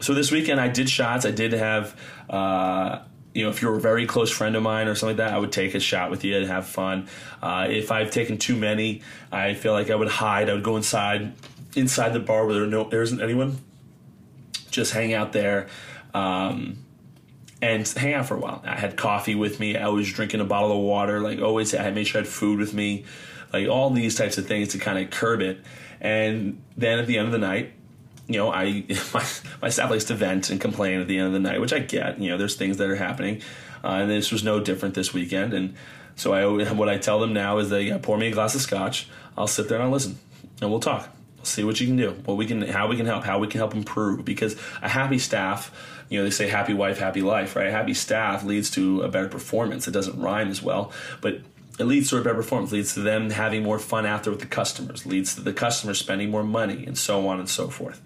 so 0.00 0.14
this 0.14 0.30
weekend 0.30 0.60
I 0.60 0.68
did 0.68 0.88
shots. 0.88 1.26
I 1.26 1.30
did 1.30 1.52
have, 1.52 1.94
uh, 2.28 3.00
you 3.34 3.44
know, 3.44 3.50
if 3.50 3.60
you're 3.60 3.76
a 3.76 3.80
very 3.80 4.06
close 4.06 4.30
friend 4.30 4.56
of 4.56 4.62
mine 4.62 4.88
or 4.88 4.94
something 4.94 5.18
like 5.18 5.28
that, 5.28 5.34
I 5.34 5.38
would 5.38 5.52
take 5.52 5.74
a 5.74 5.80
shot 5.80 6.10
with 6.10 6.24
you 6.24 6.36
and 6.38 6.46
have 6.46 6.66
fun. 6.66 7.08
Uh, 7.42 7.66
if 7.68 7.92
I've 7.92 8.10
taken 8.10 8.38
too 8.38 8.56
many, 8.56 9.02
I 9.30 9.54
feel 9.54 9.72
like 9.72 9.90
I 9.90 9.94
would 9.94 10.08
hide. 10.08 10.48
I 10.48 10.54
would 10.54 10.64
go 10.64 10.76
inside, 10.76 11.34
inside 11.76 12.14
the 12.14 12.20
bar 12.20 12.46
where 12.46 12.54
there, 12.54 12.66
no, 12.66 12.88
there 12.88 13.02
isn't 13.02 13.20
anyone. 13.20 13.58
Just 14.70 14.92
hang 14.92 15.12
out 15.12 15.32
there. 15.32 15.68
Um, 16.14 16.78
and 17.62 17.86
hang 17.86 18.14
out 18.14 18.26
for 18.26 18.36
a 18.36 18.40
while. 18.40 18.62
I 18.64 18.76
had 18.76 18.96
coffee 18.96 19.34
with 19.34 19.60
me. 19.60 19.76
I 19.76 19.88
was 19.88 20.10
drinking 20.10 20.40
a 20.40 20.44
bottle 20.44 20.72
of 20.72 20.78
water. 20.78 21.20
Like 21.20 21.40
always, 21.40 21.74
I 21.74 21.90
made 21.90 22.04
sure 22.06 22.20
I 22.20 22.24
had 22.24 22.28
food 22.28 22.58
with 22.58 22.72
me. 22.72 23.04
Like 23.52 23.68
all 23.68 23.90
these 23.90 24.16
types 24.16 24.38
of 24.38 24.46
things 24.46 24.68
to 24.68 24.78
kind 24.78 24.98
of 24.98 25.10
curb 25.10 25.40
it. 25.40 25.60
And 26.00 26.62
then 26.76 26.98
at 26.98 27.06
the 27.06 27.18
end 27.18 27.26
of 27.26 27.32
the 27.32 27.38
night, 27.38 27.72
you 28.26 28.36
know, 28.36 28.52
I 28.52 28.84
my, 29.14 29.26
my 29.60 29.68
staff 29.68 29.90
likes 29.90 30.04
to 30.04 30.14
vent 30.14 30.50
and 30.50 30.60
complain 30.60 31.00
at 31.00 31.08
the 31.08 31.18
end 31.18 31.26
of 31.26 31.32
the 31.32 31.40
night, 31.40 31.60
which 31.60 31.72
I 31.72 31.80
get. 31.80 32.20
You 32.20 32.30
know, 32.30 32.38
there's 32.38 32.56
things 32.56 32.78
that 32.78 32.88
are 32.88 32.96
happening, 32.96 33.42
uh, 33.84 33.88
and 33.88 34.10
this 34.10 34.30
was 34.30 34.44
no 34.44 34.60
different 34.60 34.94
this 34.94 35.12
weekend. 35.12 35.52
And 35.52 35.74
so 36.16 36.32
I 36.32 36.72
what 36.72 36.88
I 36.88 36.96
tell 36.96 37.20
them 37.20 37.32
now 37.32 37.58
is 37.58 37.70
they 37.70 37.82
yeah, 37.82 37.98
pour 38.00 38.16
me 38.16 38.28
a 38.28 38.32
glass 38.32 38.54
of 38.54 38.62
scotch. 38.62 39.08
I'll 39.36 39.46
sit 39.46 39.68
there 39.68 39.78
and 39.78 39.84
I'll 39.84 39.92
listen, 39.92 40.18
and 40.60 40.70
we'll 40.70 40.80
talk. 40.80 41.08
See 41.42 41.64
what 41.64 41.80
you 41.80 41.86
can 41.86 41.96
do, 41.96 42.10
what 42.24 42.36
we 42.36 42.46
can, 42.46 42.62
how 42.62 42.86
we 42.88 42.96
can 42.96 43.06
help, 43.06 43.24
how 43.24 43.38
we 43.38 43.46
can 43.46 43.58
help 43.58 43.74
improve. 43.74 44.24
Because 44.24 44.56
a 44.82 44.88
happy 44.88 45.18
staff, 45.18 45.74
you 46.08 46.18
know, 46.18 46.24
they 46.24 46.30
say 46.30 46.48
happy 46.48 46.74
wife, 46.74 46.98
happy 46.98 47.22
life, 47.22 47.56
right? 47.56 47.68
A 47.68 47.70
happy 47.70 47.94
staff 47.94 48.44
leads 48.44 48.70
to 48.72 49.02
a 49.02 49.08
better 49.08 49.28
performance. 49.28 49.88
It 49.88 49.92
doesn't 49.92 50.20
rhyme 50.20 50.50
as 50.50 50.62
well, 50.62 50.92
but 51.20 51.40
it 51.78 51.84
leads 51.84 52.10
to 52.10 52.18
a 52.18 52.22
better 52.22 52.36
performance, 52.36 52.72
leads 52.72 52.92
to 52.94 53.00
them 53.00 53.30
having 53.30 53.62
more 53.62 53.78
fun 53.78 54.04
there 54.04 54.30
with 54.30 54.40
the 54.40 54.46
customers, 54.46 55.06
leads 55.06 55.34
to 55.36 55.40
the 55.40 55.52
customers 55.52 55.98
spending 55.98 56.30
more 56.30 56.44
money, 56.44 56.84
and 56.84 56.98
so 56.98 57.26
on 57.26 57.38
and 57.38 57.48
so 57.48 57.68
forth. 57.68 58.02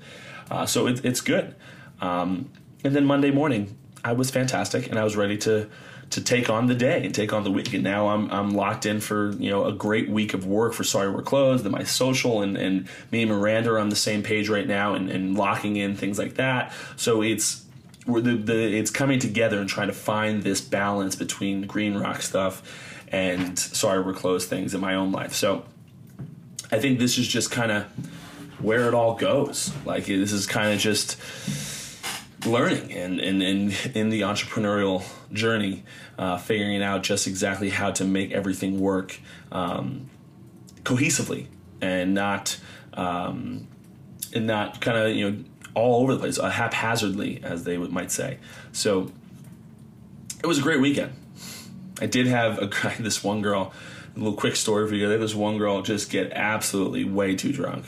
Uh, 0.48 0.64
so 0.64 0.86
it, 0.86 1.04
it's 1.04 1.20
good. 1.20 1.56
Um, 2.00 2.50
and 2.84 2.94
then 2.94 3.04
Monday 3.04 3.32
morning, 3.32 3.76
I 4.04 4.12
was 4.12 4.30
fantastic, 4.30 4.88
and 4.88 4.98
I 4.98 5.02
was 5.02 5.16
ready 5.16 5.36
to 5.38 5.68
to 6.14 6.22
take 6.22 6.48
on 6.48 6.66
the 6.66 6.74
day 6.76 7.04
and 7.04 7.12
take 7.12 7.32
on 7.32 7.42
the 7.42 7.50
week. 7.50 7.74
And 7.74 7.82
now 7.82 8.08
I'm 8.08 8.30
I'm 8.30 8.50
locked 8.50 8.86
in 8.86 9.00
for 9.00 9.32
you 9.32 9.50
know 9.50 9.66
a 9.66 9.72
great 9.72 10.08
week 10.08 10.32
of 10.32 10.46
work 10.46 10.72
for 10.72 10.84
Sorry 10.84 11.10
We're 11.10 11.22
Closed, 11.22 11.64
and 11.64 11.72
my 11.72 11.82
social, 11.82 12.42
and, 12.42 12.56
and 12.56 12.88
me 13.10 13.22
and 13.22 13.30
Miranda 13.30 13.72
are 13.72 13.78
on 13.78 13.88
the 13.88 13.96
same 13.96 14.22
page 14.22 14.48
right 14.48 14.66
now, 14.66 14.94
and, 14.94 15.10
and 15.10 15.36
locking 15.36 15.76
in 15.76 15.96
things 15.96 16.18
like 16.18 16.34
that. 16.34 16.72
So 16.96 17.22
it's 17.22 17.64
we're 18.06 18.20
the, 18.20 18.36
the 18.36 18.78
it's 18.78 18.90
coming 18.90 19.18
together 19.18 19.58
and 19.58 19.68
trying 19.68 19.88
to 19.88 19.94
find 19.94 20.42
this 20.42 20.60
balance 20.60 21.16
between 21.16 21.66
Green 21.66 21.96
Rock 21.96 22.22
stuff 22.22 22.62
and 23.08 23.58
Sorry 23.58 24.00
We're 24.00 24.14
Closed 24.14 24.48
things 24.48 24.72
in 24.72 24.80
my 24.80 24.94
own 24.94 25.10
life. 25.10 25.34
So 25.34 25.64
I 26.70 26.78
think 26.78 27.00
this 27.00 27.18
is 27.18 27.26
just 27.26 27.50
kind 27.50 27.72
of 27.72 27.84
where 28.60 28.86
it 28.86 28.94
all 28.94 29.16
goes. 29.16 29.72
Like 29.84 30.06
this 30.06 30.32
is 30.32 30.46
kind 30.46 30.72
of 30.72 30.78
just 30.78 31.18
learning 32.46 32.92
and 32.92 33.20
in 33.20 33.42
in 33.42 33.72
in 33.94 34.10
the 34.10 34.22
entrepreneurial 34.22 35.04
journey, 35.32 35.84
uh, 36.18 36.38
figuring 36.38 36.82
out 36.82 37.02
just 37.02 37.26
exactly 37.26 37.70
how 37.70 37.90
to 37.92 38.04
make 38.04 38.32
everything 38.32 38.80
work 38.80 39.18
um, 39.52 40.08
cohesively 40.82 41.46
and 41.80 42.14
not 42.14 42.58
um, 42.94 43.66
and 44.34 44.46
not 44.46 44.80
kind 44.80 44.98
of 44.98 45.14
you 45.14 45.30
know 45.30 45.44
all 45.74 46.02
over 46.02 46.14
the 46.14 46.20
place, 46.20 46.38
uh, 46.38 46.48
haphazardly, 46.48 47.40
as 47.42 47.64
they 47.64 47.76
might 47.76 48.10
say. 48.10 48.38
So 48.72 49.10
it 50.42 50.46
was 50.46 50.58
a 50.58 50.62
great 50.62 50.80
weekend. 50.80 51.12
I 52.00 52.06
did 52.06 52.26
have 52.26 52.58
a 52.60 52.66
this 53.02 53.22
one 53.22 53.42
girl. 53.42 53.72
A 54.14 54.18
little 54.18 54.34
quick 54.34 54.54
story 54.54 54.86
for 54.88 54.94
you. 54.94 55.08
There 55.08 55.18
this 55.18 55.34
one 55.34 55.58
girl 55.58 55.82
just 55.82 56.08
get 56.08 56.30
absolutely 56.32 57.04
way 57.04 57.34
too 57.34 57.52
drunk 57.52 57.86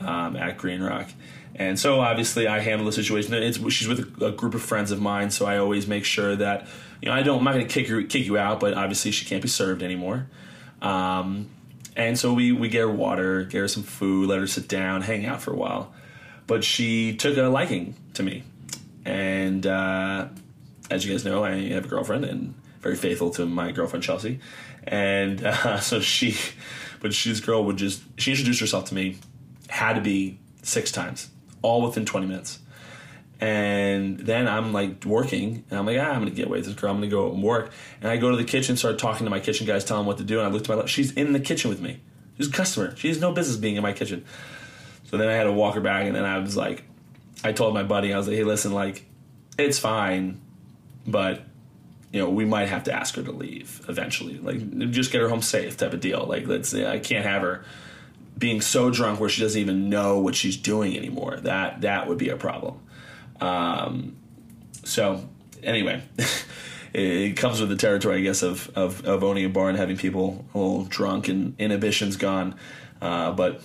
um, 0.00 0.36
at 0.36 0.58
Green 0.58 0.82
Rock. 0.82 1.08
And 1.54 1.78
so 1.78 2.00
obviously 2.00 2.46
I 2.46 2.60
handle 2.60 2.86
the 2.86 2.92
situation. 2.92 3.34
It's, 3.34 3.58
she's 3.72 3.88
with 3.88 4.20
a, 4.22 4.26
a, 4.26 4.32
group 4.32 4.54
of 4.54 4.62
friends 4.62 4.90
of 4.90 5.00
mine, 5.00 5.30
so 5.30 5.44
I 5.44 5.58
always 5.58 5.86
make 5.86 6.04
sure 6.04 6.34
that 6.36 6.66
you 7.00 7.08
know 7.08 7.14
I 7.14 7.22
don't. 7.22 7.38
I'm 7.38 7.44
not 7.44 7.52
going 7.54 7.66
to 7.66 7.72
kick 7.72 7.88
you 7.88 8.06
kick 8.06 8.26
you 8.26 8.38
out, 8.38 8.60
but 8.60 8.74
obviously 8.74 9.10
she 9.10 9.26
can't 9.26 9.42
be 9.42 9.48
served 9.48 9.82
anymore. 9.82 10.28
Um, 10.80 11.50
and 11.94 12.18
so 12.18 12.32
we 12.32 12.52
we 12.52 12.68
get 12.68 12.80
her 12.80 12.88
water, 12.90 13.44
get 13.44 13.58
her 13.58 13.68
some 13.68 13.82
food, 13.82 14.28
let 14.28 14.38
her 14.38 14.46
sit 14.46 14.66
down, 14.66 15.02
hang 15.02 15.26
out 15.26 15.42
for 15.42 15.52
a 15.52 15.56
while. 15.56 15.92
But 16.46 16.64
she 16.64 17.16
took 17.16 17.36
a 17.36 17.42
liking 17.42 17.96
to 18.14 18.22
me, 18.22 18.44
and 19.04 19.66
uh, 19.66 20.28
as 20.90 21.04
you 21.04 21.12
guys 21.12 21.24
know, 21.24 21.44
I 21.44 21.68
have 21.68 21.84
a 21.84 21.88
girlfriend 21.88 22.24
and 22.24 22.54
very 22.80 22.96
faithful 22.96 23.30
to 23.32 23.44
my 23.44 23.72
girlfriend 23.72 24.02
Chelsea, 24.02 24.40
and 24.84 25.44
uh, 25.44 25.80
so 25.80 26.00
she, 26.00 26.34
but 27.00 27.12
she's 27.12 27.40
girl 27.40 27.62
would 27.64 27.76
just 27.76 28.02
she 28.16 28.30
introduced 28.30 28.60
herself 28.60 28.86
to 28.86 28.94
me, 28.94 29.18
had 29.68 29.94
to 29.94 30.00
be 30.00 30.38
six 30.62 30.90
times 30.90 31.28
all 31.62 31.82
within 31.82 32.04
20 32.04 32.26
minutes. 32.26 32.58
And 33.40 34.20
then 34.20 34.46
I'm 34.46 34.72
like 34.72 35.04
working, 35.04 35.64
and 35.68 35.78
I'm 35.78 35.84
like, 35.84 35.98
ah, 35.98 36.10
I'm 36.10 36.20
gonna 36.20 36.30
get 36.30 36.46
away 36.46 36.58
with 36.58 36.66
this 36.66 36.74
girl. 36.76 36.92
I'm 36.92 36.98
gonna 36.98 37.08
go 37.08 37.32
and 37.32 37.42
work. 37.42 37.72
And 38.00 38.08
I 38.08 38.16
go 38.16 38.30
to 38.30 38.36
the 38.36 38.44
kitchen, 38.44 38.76
start 38.76 39.00
talking 39.00 39.24
to 39.24 39.30
my 39.30 39.40
kitchen 39.40 39.66
guys, 39.66 39.84
telling 39.84 40.02
them 40.02 40.06
what 40.06 40.18
to 40.18 40.24
do. 40.24 40.38
And 40.38 40.46
I 40.46 40.50
look 40.50 40.62
to 40.64 40.70
my 40.70 40.76
left, 40.76 40.90
she's 40.90 41.12
in 41.12 41.32
the 41.32 41.40
kitchen 41.40 41.68
with 41.68 41.80
me. 41.80 42.00
She's 42.36 42.48
a 42.48 42.52
customer. 42.52 42.94
She 42.96 43.08
has 43.08 43.20
no 43.20 43.32
business 43.32 43.56
being 43.56 43.74
in 43.74 43.82
my 43.82 43.92
kitchen. 43.92 44.24
So 45.04 45.16
then 45.16 45.28
I 45.28 45.32
had 45.32 45.44
to 45.44 45.52
walk 45.52 45.74
her 45.74 45.80
back, 45.80 46.06
and 46.06 46.14
then 46.14 46.24
I 46.24 46.38
was 46.38 46.56
like, 46.56 46.84
I 47.42 47.50
told 47.52 47.74
my 47.74 47.82
buddy, 47.82 48.14
I 48.14 48.16
was 48.16 48.28
like, 48.28 48.36
hey, 48.36 48.44
listen, 48.44 48.72
like, 48.72 49.04
it's 49.58 49.78
fine, 49.78 50.40
but 51.06 51.42
you 52.12 52.20
know, 52.20 52.28
we 52.30 52.44
might 52.44 52.68
have 52.68 52.84
to 52.84 52.92
ask 52.92 53.16
her 53.16 53.22
to 53.22 53.32
leave 53.32 53.84
eventually. 53.88 54.38
Like, 54.38 54.90
just 54.90 55.10
get 55.10 55.20
her 55.20 55.28
home 55.28 55.42
safe, 55.42 55.76
type 55.76 55.94
of 55.94 56.00
deal. 56.00 56.26
Like, 56.26 56.46
let's, 56.46 56.72
I 56.74 56.98
can't 56.98 57.24
have 57.24 57.42
her 57.42 57.64
being 58.36 58.60
so 58.60 58.90
drunk 58.90 59.20
where 59.20 59.28
she 59.28 59.42
doesn't 59.42 59.60
even 59.60 59.88
know 59.88 60.18
what 60.18 60.34
she's 60.34 60.56
doing 60.56 60.96
anymore. 60.96 61.36
That 61.36 61.82
that 61.82 62.08
would 62.08 62.18
be 62.18 62.28
a 62.28 62.36
problem. 62.36 62.80
Um, 63.40 64.16
so 64.84 65.28
anyway, 65.62 66.02
it, 66.94 67.36
comes 67.36 67.60
with 67.60 67.68
the 67.68 67.76
territory, 67.76 68.18
I 68.18 68.20
guess, 68.20 68.42
of, 68.42 68.70
of, 68.74 69.04
of 69.04 69.24
owning 69.24 69.44
a 69.44 69.48
bar 69.48 69.68
and 69.68 69.78
having 69.78 69.96
people 69.96 70.44
a 70.54 70.58
little 70.58 70.84
drunk 70.84 71.28
and 71.28 71.54
inhibitions 71.58 72.16
gone. 72.16 72.56
Uh, 73.00 73.32
but 73.32 73.62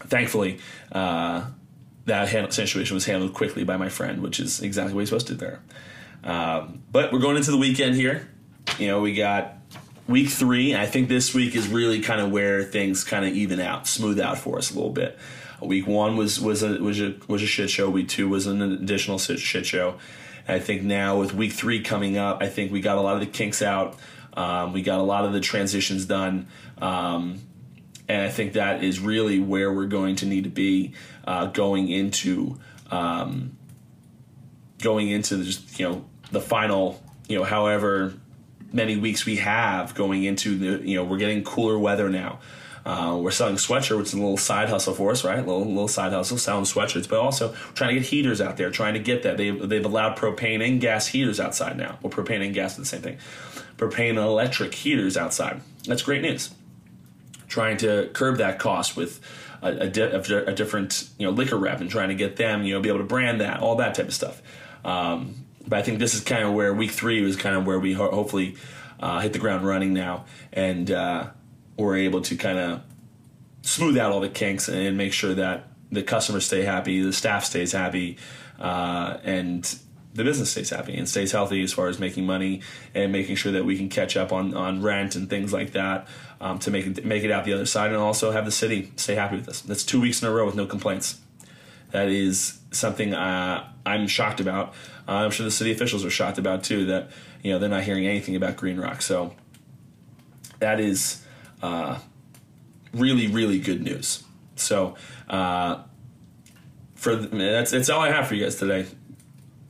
thankfully, 0.00 0.58
uh, 0.92 1.46
that 2.06 2.52
situation 2.52 2.94
was 2.94 3.04
handled 3.04 3.34
quickly 3.34 3.64
by 3.64 3.76
my 3.76 3.88
friend, 3.88 4.22
which 4.22 4.40
is 4.40 4.60
exactly 4.60 4.94
what 4.94 5.00
he's 5.00 5.08
supposed 5.08 5.26
to 5.26 5.34
do 5.34 5.38
there. 5.38 5.60
Um, 6.24 6.82
but 6.90 7.12
we're 7.12 7.20
going 7.20 7.36
into 7.36 7.50
the 7.50 7.58
weekend 7.58 7.94
here. 7.94 8.28
You 8.78 8.88
know, 8.88 9.00
we 9.00 9.14
got 9.14 9.54
week 10.08 10.28
three, 10.28 10.74
I 10.74 10.86
think 10.86 11.08
this 11.08 11.34
week 11.34 11.54
is 11.54 11.68
really 11.68 12.00
kind 12.00 12.20
of 12.20 12.30
where 12.30 12.62
things 12.62 13.04
kind 13.04 13.24
of 13.24 13.32
even 13.34 13.60
out, 13.60 13.86
smooth 13.86 14.20
out 14.20 14.38
for 14.38 14.58
us 14.58 14.70
a 14.70 14.74
little 14.74 14.90
bit. 14.90 15.18
Week 15.60 15.86
one 15.86 16.16
was 16.16 16.38
was 16.38 16.62
a 16.62 16.78
was 16.78 17.00
a 17.00 17.14
was 17.28 17.42
a 17.42 17.46
shit 17.46 17.70
show. 17.70 17.88
Week 17.88 18.08
two 18.08 18.28
was 18.28 18.46
an 18.46 18.60
additional 18.60 19.18
shit 19.18 19.66
show. 19.66 19.98
And 20.46 20.56
I 20.56 20.58
think 20.58 20.82
now 20.82 21.18
with 21.18 21.32
week 21.32 21.52
three 21.52 21.80
coming 21.80 22.18
up, 22.18 22.42
I 22.42 22.48
think 22.48 22.72
we 22.72 22.80
got 22.80 22.98
a 22.98 23.00
lot 23.00 23.14
of 23.14 23.20
the 23.20 23.26
kinks 23.26 23.62
out. 23.62 23.96
Um, 24.34 24.74
we 24.74 24.82
got 24.82 24.98
a 24.98 25.02
lot 25.02 25.24
of 25.24 25.32
the 25.32 25.40
transitions 25.40 26.04
done. 26.04 26.48
Um, 26.78 27.40
and 28.06 28.22
I 28.22 28.28
think 28.28 28.52
that 28.52 28.84
is 28.84 29.00
really 29.00 29.40
where 29.40 29.72
we're 29.72 29.86
going 29.86 30.16
to 30.16 30.26
need 30.26 30.44
to 30.44 30.50
be 30.50 30.92
uh, 31.26 31.46
going 31.46 31.88
into 31.88 32.58
um, 32.90 33.56
going 34.80 35.08
into 35.08 35.42
just 35.42 35.78
you 35.80 35.88
know 35.88 36.04
the 36.30 36.40
final 36.40 37.02
you 37.28 37.38
know 37.38 37.44
however 37.44 38.14
many 38.72 38.96
weeks 38.96 39.24
we 39.24 39.36
have 39.36 39.94
going 39.94 40.24
into 40.24 40.56
the 40.56 40.88
you 40.88 40.96
know 40.96 41.04
we're 41.04 41.18
getting 41.18 41.44
cooler 41.44 41.78
weather 41.78 42.08
now. 42.08 42.40
Uh, 42.86 43.18
we're 43.20 43.32
selling 43.32 43.56
sweatshirts, 43.56 43.98
which 43.98 44.06
is 44.08 44.14
a 44.14 44.16
little 44.16 44.36
side 44.36 44.68
hustle 44.68 44.94
for 44.94 45.10
us, 45.10 45.24
right? 45.24 45.40
A 45.40 45.42
little, 45.42 45.66
little 45.66 45.88
side 45.88 46.12
hustle, 46.12 46.38
selling 46.38 46.62
sweatshirts, 46.62 47.08
but 47.08 47.18
also 47.18 47.52
trying 47.74 47.92
to 47.92 48.00
get 48.00 48.08
heaters 48.08 48.40
out 48.40 48.56
there, 48.56 48.70
trying 48.70 48.94
to 48.94 49.00
get 49.00 49.24
that. 49.24 49.36
They've, 49.36 49.68
they've 49.68 49.84
allowed 49.84 50.16
propane 50.16 50.64
and 50.64 50.80
gas 50.80 51.08
heaters 51.08 51.40
outside 51.40 51.76
now. 51.76 51.98
Well, 52.00 52.12
propane 52.12 52.44
and 52.44 52.54
gas 52.54 52.78
are 52.78 52.82
the 52.82 52.86
same 52.86 53.02
thing. 53.02 53.18
Propane 53.76 54.10
and 54.10 54.18
electric 54.18 54.72
heaters 54.72 55.16
outside. 55.16 55.62
That's 55.84 56.02
great 56.02 56.22
news. 56.22 56.54
Trying 57.48 57.78
to 57.78 58.08
curb 58.12 58.38
that 58.38 58.60
cost 58.60 58.96
with 58.96 59.20
a, 59.62 59.68
a, 59.68 59.88
di- 59.88 60.02
a 60.02 60.54
different 60.54 61.08
you 61.18 61.26
know 61.26 61.32
liquor 61.32 61.56
rep 61.56 61.80
and 61.80 61.90
trying 61.90 62.10
to 62.10 62.14
get 62.14 62.36
them 62.36 62.62
you 62.62 62.74
know 62.74 62.80
be 62.80 62.88
able 62.88 62.98
to 62.98 63.04
brand 63.04 63.40
that, 63.40 63.60
all 63.60 63.74
that 63.76 63.96
type 63.96 64.06
of 64.06 64.14
stuff. 64.14 64.40
Um, 64.84 65.45
but 65.66 65.78
I 65.78 65.82
think 65.82 65.98
this 65.98 66.14
is 66.14 66.20
kind 66.20 66.44
of 66.44 66.54
where 66.54 66.72
week 66.72 66.90
three 66.90 67.22
was 67.22 67.36
kind 67.36 67.56
of 67.56 67.66
where 67.66 67.78
we 67.78 67.92
ho- 67.92 68.10
hopefully 68.10 68.56
uh, 69.00 69.20
hit 69.20 69.32
the 69.32 69.38
ground 69.38 69.66
running 69.66 69.92
now 69.92 70.24
and 70.52 70.90
uh, 70.90 71.30
we're 71.76 71.96
able 71.96 72.22
to 72.22 72.36
kind 72.36 72.58
of 72.58 72.82
smooth 73.62 73.98
out 73.98 74.12
all 74.12 74.20
the 74.20 74.28
kinks 74.28 74.68
and 74.68 74.96
make 74.96 75.12
sure 75.12 75.34
that 75.34 75.68
the 75.90 76.02
customers 76.02 76.46
stay 76.46 76.62
happy, 76.62 77.00
the 77.00 77.12
staff 77.12 77.44
stays 77.44 77.72
happy, 77.72 78.16
uh, 78.58 79.18
and 79.24 79.78
the 80.14 80.24
business 80.24 80.50
stays 80.50 80.70
happy 80.70 80.96
and 80.96 81.08
stays 81.08 81.32
healthy 81.32 81.62
as 81.62 81.72
far 81.72 81.88
as 81.88 81.98
making 81.98 82.24
money 82.24 82.62
and 82.94 83.12
making 83.12 83.36
sure 83.36 83.52
that 83.52 83.64
we 83.64 83.76
can 83.76 83.88
catch 83.88 84.16
up 84.16 84.32
on, 84.32 84.54
on 84.54 84.82
rent 84.82 85.14
and 85.14 85.28
things 85.28 85.52
like 85.52 85.72
that 85.72 86.08
um, 86.40 86.58
to 86.58 86.70
make 86.70 86.86
it 86.86 87.04
make 87.04 87.22
it 87.22 87.30
out 87.30 87.44
the 87.44 87.52
other 87.52 87.66
side 87.66 87.90
and 87.90 87.98
also 87.98 88.30
have 88.32 88.44
the 88.44 88.50
city 88.50 88.92
stay 88.96 89.14
happy 89.14 89.36
with 89.36 89.48
us. 89.48 89.60
That's 89.60 89.84
two 89.84 90.00
weeks 90.00 90.22
in 90.22 90.28
a 90.28 90.32
row 90.32 90.46
with 90.46 90.54
no 90.54 90.66
complaints. 90.66 91.20
That 91.90 92.08
is 92.08 92.58
something 92.76 93.14
uh, 93.14 93.68
I'm 93.84 94.06
shocked 94.06 94.40
about. 94.40 94.74
Uh, 95.08 95.12
I'm 95.12 95.30
sure 95.30 95.44
the 95.44 95.50
city 95.50 95.72
officials 95.72 96.04
are 96.04 96.10
shocked 96.10 96.38
about 96.38 96.64
too. 96.64 96.86
That 96.86 97.10
you 97.42 97.52
know 97.52 97.58
they're 97.58 97.68
not 97.68 97.84
hearing 97.84 98.06
anything 98.06 98.36
about 98.36 98.56
Green 98.56 98.78
Rock. 98.78 99.02
So 99.02 99.34
that 100.58 100.80
is 100.80 101.24
uh, 101.62 101.98
really 102.92 103.26
really 103.26 103.58
good 103.58 103.82
news. 103.82 104.24
So 104.56 104.96
uh, 105.28 105.82
for 106.94 107.16
that's 107.16 107.70
that's 107.70 107.90
all 107.90 108.00
I 108.00 108.10
have 108.10 108.26
for 108.28 108.34
you 108.34 108.44
guys 108.44 108.56
today. 108.56 108.86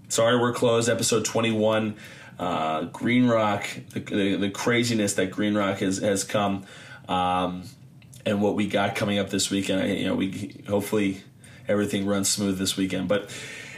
Sorry, 0.08 0.38
we're 0.38 0.52
closed. 0.52 0.88
Episode 0.88 1.24
21. 1.24 1.96
Uh, 2.38 2.82
Green 2.84 3.26
Rock, 3.26 3.66
the, 3.90 4.00
the, 4.00 4.36
the, 4.36 4.50
craziness 4.50 5.14
that 5.14 5.30
Green 5.30 5.54
Rock 5.54 5.78
has 5.78 5.98
has 5.98 6.22
come, 6.22 6.66
um, 7.08 7.62
and 8.26 8.42
what 8.42 8.54
we 8.54 8.66
got 8.66 8.94
coming 8.94 9.18
up 9.18 9.30
this 9.30 9.50
weekend. 9.50 9.98
You 9.98 10.04
know, 10.04 10.14
we 10.14 10.62
hopefully 10.68 11.22
everything 11.68 12.06
runs 12.06 12.28
smooth 12.28 12.58
this 12.58 12.76
weekend. 12.76 13.08
But 13.08 13.30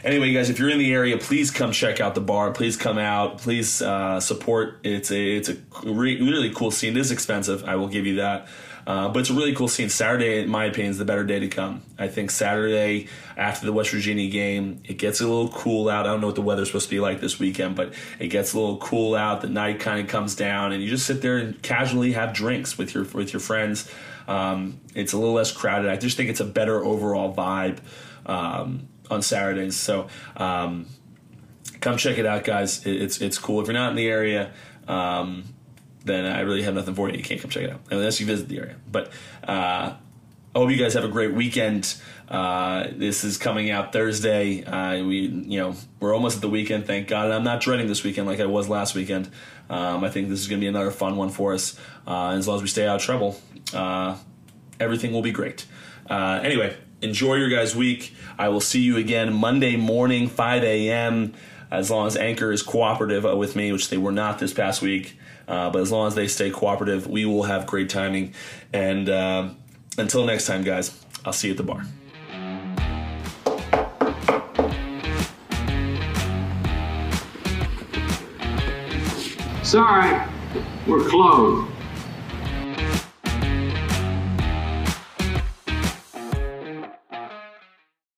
anyway, 0.04 0.32
guys, 0.32 0.50
if 0.50 0.58
you're 0.58 0.70
in 0.70 0.78
the 0.78 0.92
area, 0.92 1.18
please 1.18 1.50
come 1.50 1.72
check 1.72 2.00
out 2.00 2.14
the 2.14 2.20
bar. 2.20 2.50
Please 2.52 2.76
come 2.76 2.98
out. 2.98 3.38
Please 3.38 3.82
uh, 3.82 4.20
support. 4.20 4.80
It's 4.84 5.10
a 5.10 5.36
it's 5.36 5.48
a 5.48 5.56
re- 5.84 6.20
really 6.20 6.52
cool 6.52 6.70
scene. 6.70 6.96
It 6.96 7.00
is 7.00 7.10
expensive. 7.10 7.64
I 7.64 7.76
will 7.76 7.88
give 7.88 8.06
you 8.06 8.16
that. 8.16 8.48
Uh, 8.88 9.06
but 9.06 9.20
it's 9.20 9.28
a 9.28 9.34
really 9.34 9.54
cool 9.54 9.68
scene. 9.68 9.90
Saturday, 9.90 10.42
in 10.42 10.48
my 10.48 10.64
opinion, 10.64 10.90
is 10.90 10.96
the 10.96 11.04
better 11.04 11.22
day 11.22 11.38
to 11.38 11.48
come. 11.48 11.82
I 11.98 12.08
think 12.08 12.30
Saturday 12.30 13.08
after 13.36 13.66
the 13.66 13.72
West 13.74 13.90
Virginia 13.90 14.30
game, 14.30 14.80
it 14.82 14.94
gets 14.94 15.20
a 15.20 15.26
little 15.26 15.50
cool 15.50 15.90
out. 15.90 16.06
I 16.06 16.08
don't 16.08 16.22
know 16.22 16.28
what 16.28 16.36
the 16.36 16.40
weather's 16.40 16.68
supposed 16.68 16.86
to 16.86 16.90
be 16.90 16.98
like 16.98 17.20
this 17.20 17.38
weekend, 17.38 17.76
but 17.76 17.92
it 18.18 18.28
gets 18.28 18.54
a 18.54 18.58
little 18.58 18.78
cool 18.78 19.14
out. 19.14 19.42
The 19.42 19.48
night 19.50 19.78
kind 19.78 20.00
of 20.00 20.08
comes 20.08 20.34
down, 20.34 20.72
and 20.72 20.82
you 20.82 20.88
just 20.88 21.04
sit 21.04 21.20
there 21.20 21.36
and 21.36 21.62
casually 21.62 22.12
have 22.12 22.32
drinks 22.32 22.78
with 22.78 22.94
your 22.94 23.04
with 23.04 23.30
your 23.30 23.40
friends. 23.40 23.92
Um, 24.26 24.80
it's 24.94 25.12
a 25.12 25.18
little 25.18 25.34
less 25.34 25.52
crowded. 25.52 25.90
I 25.90 25.98
just 25.98 26.16
think 26.16 26.30
it's 26.30 26.40
a 26.40 26.46
better 26.46 26.82
overall 26.82 27.34
vibe 27.34 27.80
um, 28.24 28.88
on 29.10 29.20
Saturdays. 29.20 29.76
So 29.76 30.08
um, 30.34 30.86
come 31.82 31.98
check 31.98 32.16
it 32.16 32.24
out, 32.24 32.42
guys. 32.42 32.86
It, 32.86 33.02
it's 33.02 33.20
it's 33.20 33.38
cool. 33.38 33.60
If 33.60 33.66
you're 33.66 33.74
not 33.74 33.90
in 33.90 33.96
the 33.96 34.08
area. 34.08 34.50
Um, 34.86 35.44
then 36.04 36.26
I 36.26 36.40
really 36.40 36.62
have 36.62 36.74
nothing 36.74 36.94
for 36.94 37.08
you. 37.08 37.16
You 37.16 37.22
can't 37.22 37.40
come 37.40 37.50
check 37.50 37.64
it 37.64 37.70
out 37.70 37.80
unless 37.90 38.20
you 38.20 38.26
visit 38.26 38.48
the 38.48 38.58
area. 38.58 38.76
But 38.90 39.12
uh, 39.46 39.94
I 40.54 40.58
hope 40.58 40.70
you 40.70 40.76
guys 40.76 40.94
have 40.94 41.04
a 41.04 41.08
great 41.08 41.34
weekend. 41.34 41.94
Uh, 42.28 42.88
this 42.92 43.24
is 43.24 43.38
coming 43.38 43.70
out 43.70 43.92
Thursday. 43.92 44.64
Uh, 44.64 45.04
we, 45.04 45.20
you 45.20 45.58
know, 45.58 45.74
we're 46.00 46.14
almost 46.14 46.36
at 46.36 46.42
the 46.42 46.48
weekend. 46.48 46.86
Thank 46.86 47.08
God. 47.08 47.26
And 47.26 47.34
I'm 47.34 47.44
not 47.44 47.60
dreading 47.60 47.86
this 47.86 48.04
weekend 48.04 48.26
like 48.26 48.40
I 48.40 48.46
was 48.46 48.68
last 48.68 48.94
weekend. 48.94 49.30
Um, 49.70 50.04
I 50.04 50.10
think 50.10 50.28
this 50.28 50.40
is 50.40 50.48
going 50.48 50.60
to 50.60 50.64
be 50.64 50.68
another 50.68 50.90
fun 50.90 51.16
one 51.16 51.30
for 51.30 51.54
us. 51.54 51.78
Uh, 52.06 52.30
as 52.30 52.48
long 52.48 52.56
as 52.56 52.62
we 52.62 52.68
stay 52.68 52.86
out 52.86 52.96
of 52.96 53.02
trouble, 53.02 53.40
uh, 53.74 54.16
everything 54.80 55.12
will 55.12 55.22
be 55.22 55.32
great. 55.32 55.66
Uh, 56.08 56.40
anyway, 56.42 56.76
enjoy 57.02 57.34
your 57.36 57.50
guys' 57.50 57.76
week. 57.76 58.14
I 58.38 58.48
will 58.48 58.60
see 58.60 58.80
you 58.80 58.96
again 58.96 59.32
Monday 59.32 59.76
morning, 59.76 60.28
5 60.28 60.64
a.m. 60.64 61.34
As 61.70 61.90
long 61.90 62.06
as 62.06 62.16
Anchor 62.16 62.50
is 62.52 62.62
cooperative 62.62 63.24
with 63.24 63.56
me, 63.56 63.72
which 63.72 63.90
they 63.90 63.98
were 63.98 64.12
not 64.12 64.38
this 64.38 64.52
past 64.52 64.82
week. 64.82 65.18
Uh, 65.46 65.70
but 65.70 65.80
as 65.80 65.90
long 65.90 66.06
as 66.06 66.14
they 66.14 66.28
stay 66.28 66.50
cooperative, 66.50 67.06
we 67.06 67.24
will 67.24 67.44
have 67.44 67.66
great 67.66 67.88
timing. 67.88 68.34
And 68.72 69.08
uh, 69.08 69.50
until 69.96 70.24
next 70.24 70.46
time, 70.46 70.62
guys, 70.62 71.02
I'll 71.24 71.32
see 71.32 71.48
you 71.48 71.54
at 71.54 71.56
the 71.56 71.62
bar. 71.62 71.84
Sorry, 79.62 80.26
we're 80.86 81.06
closed. 81.08 81.70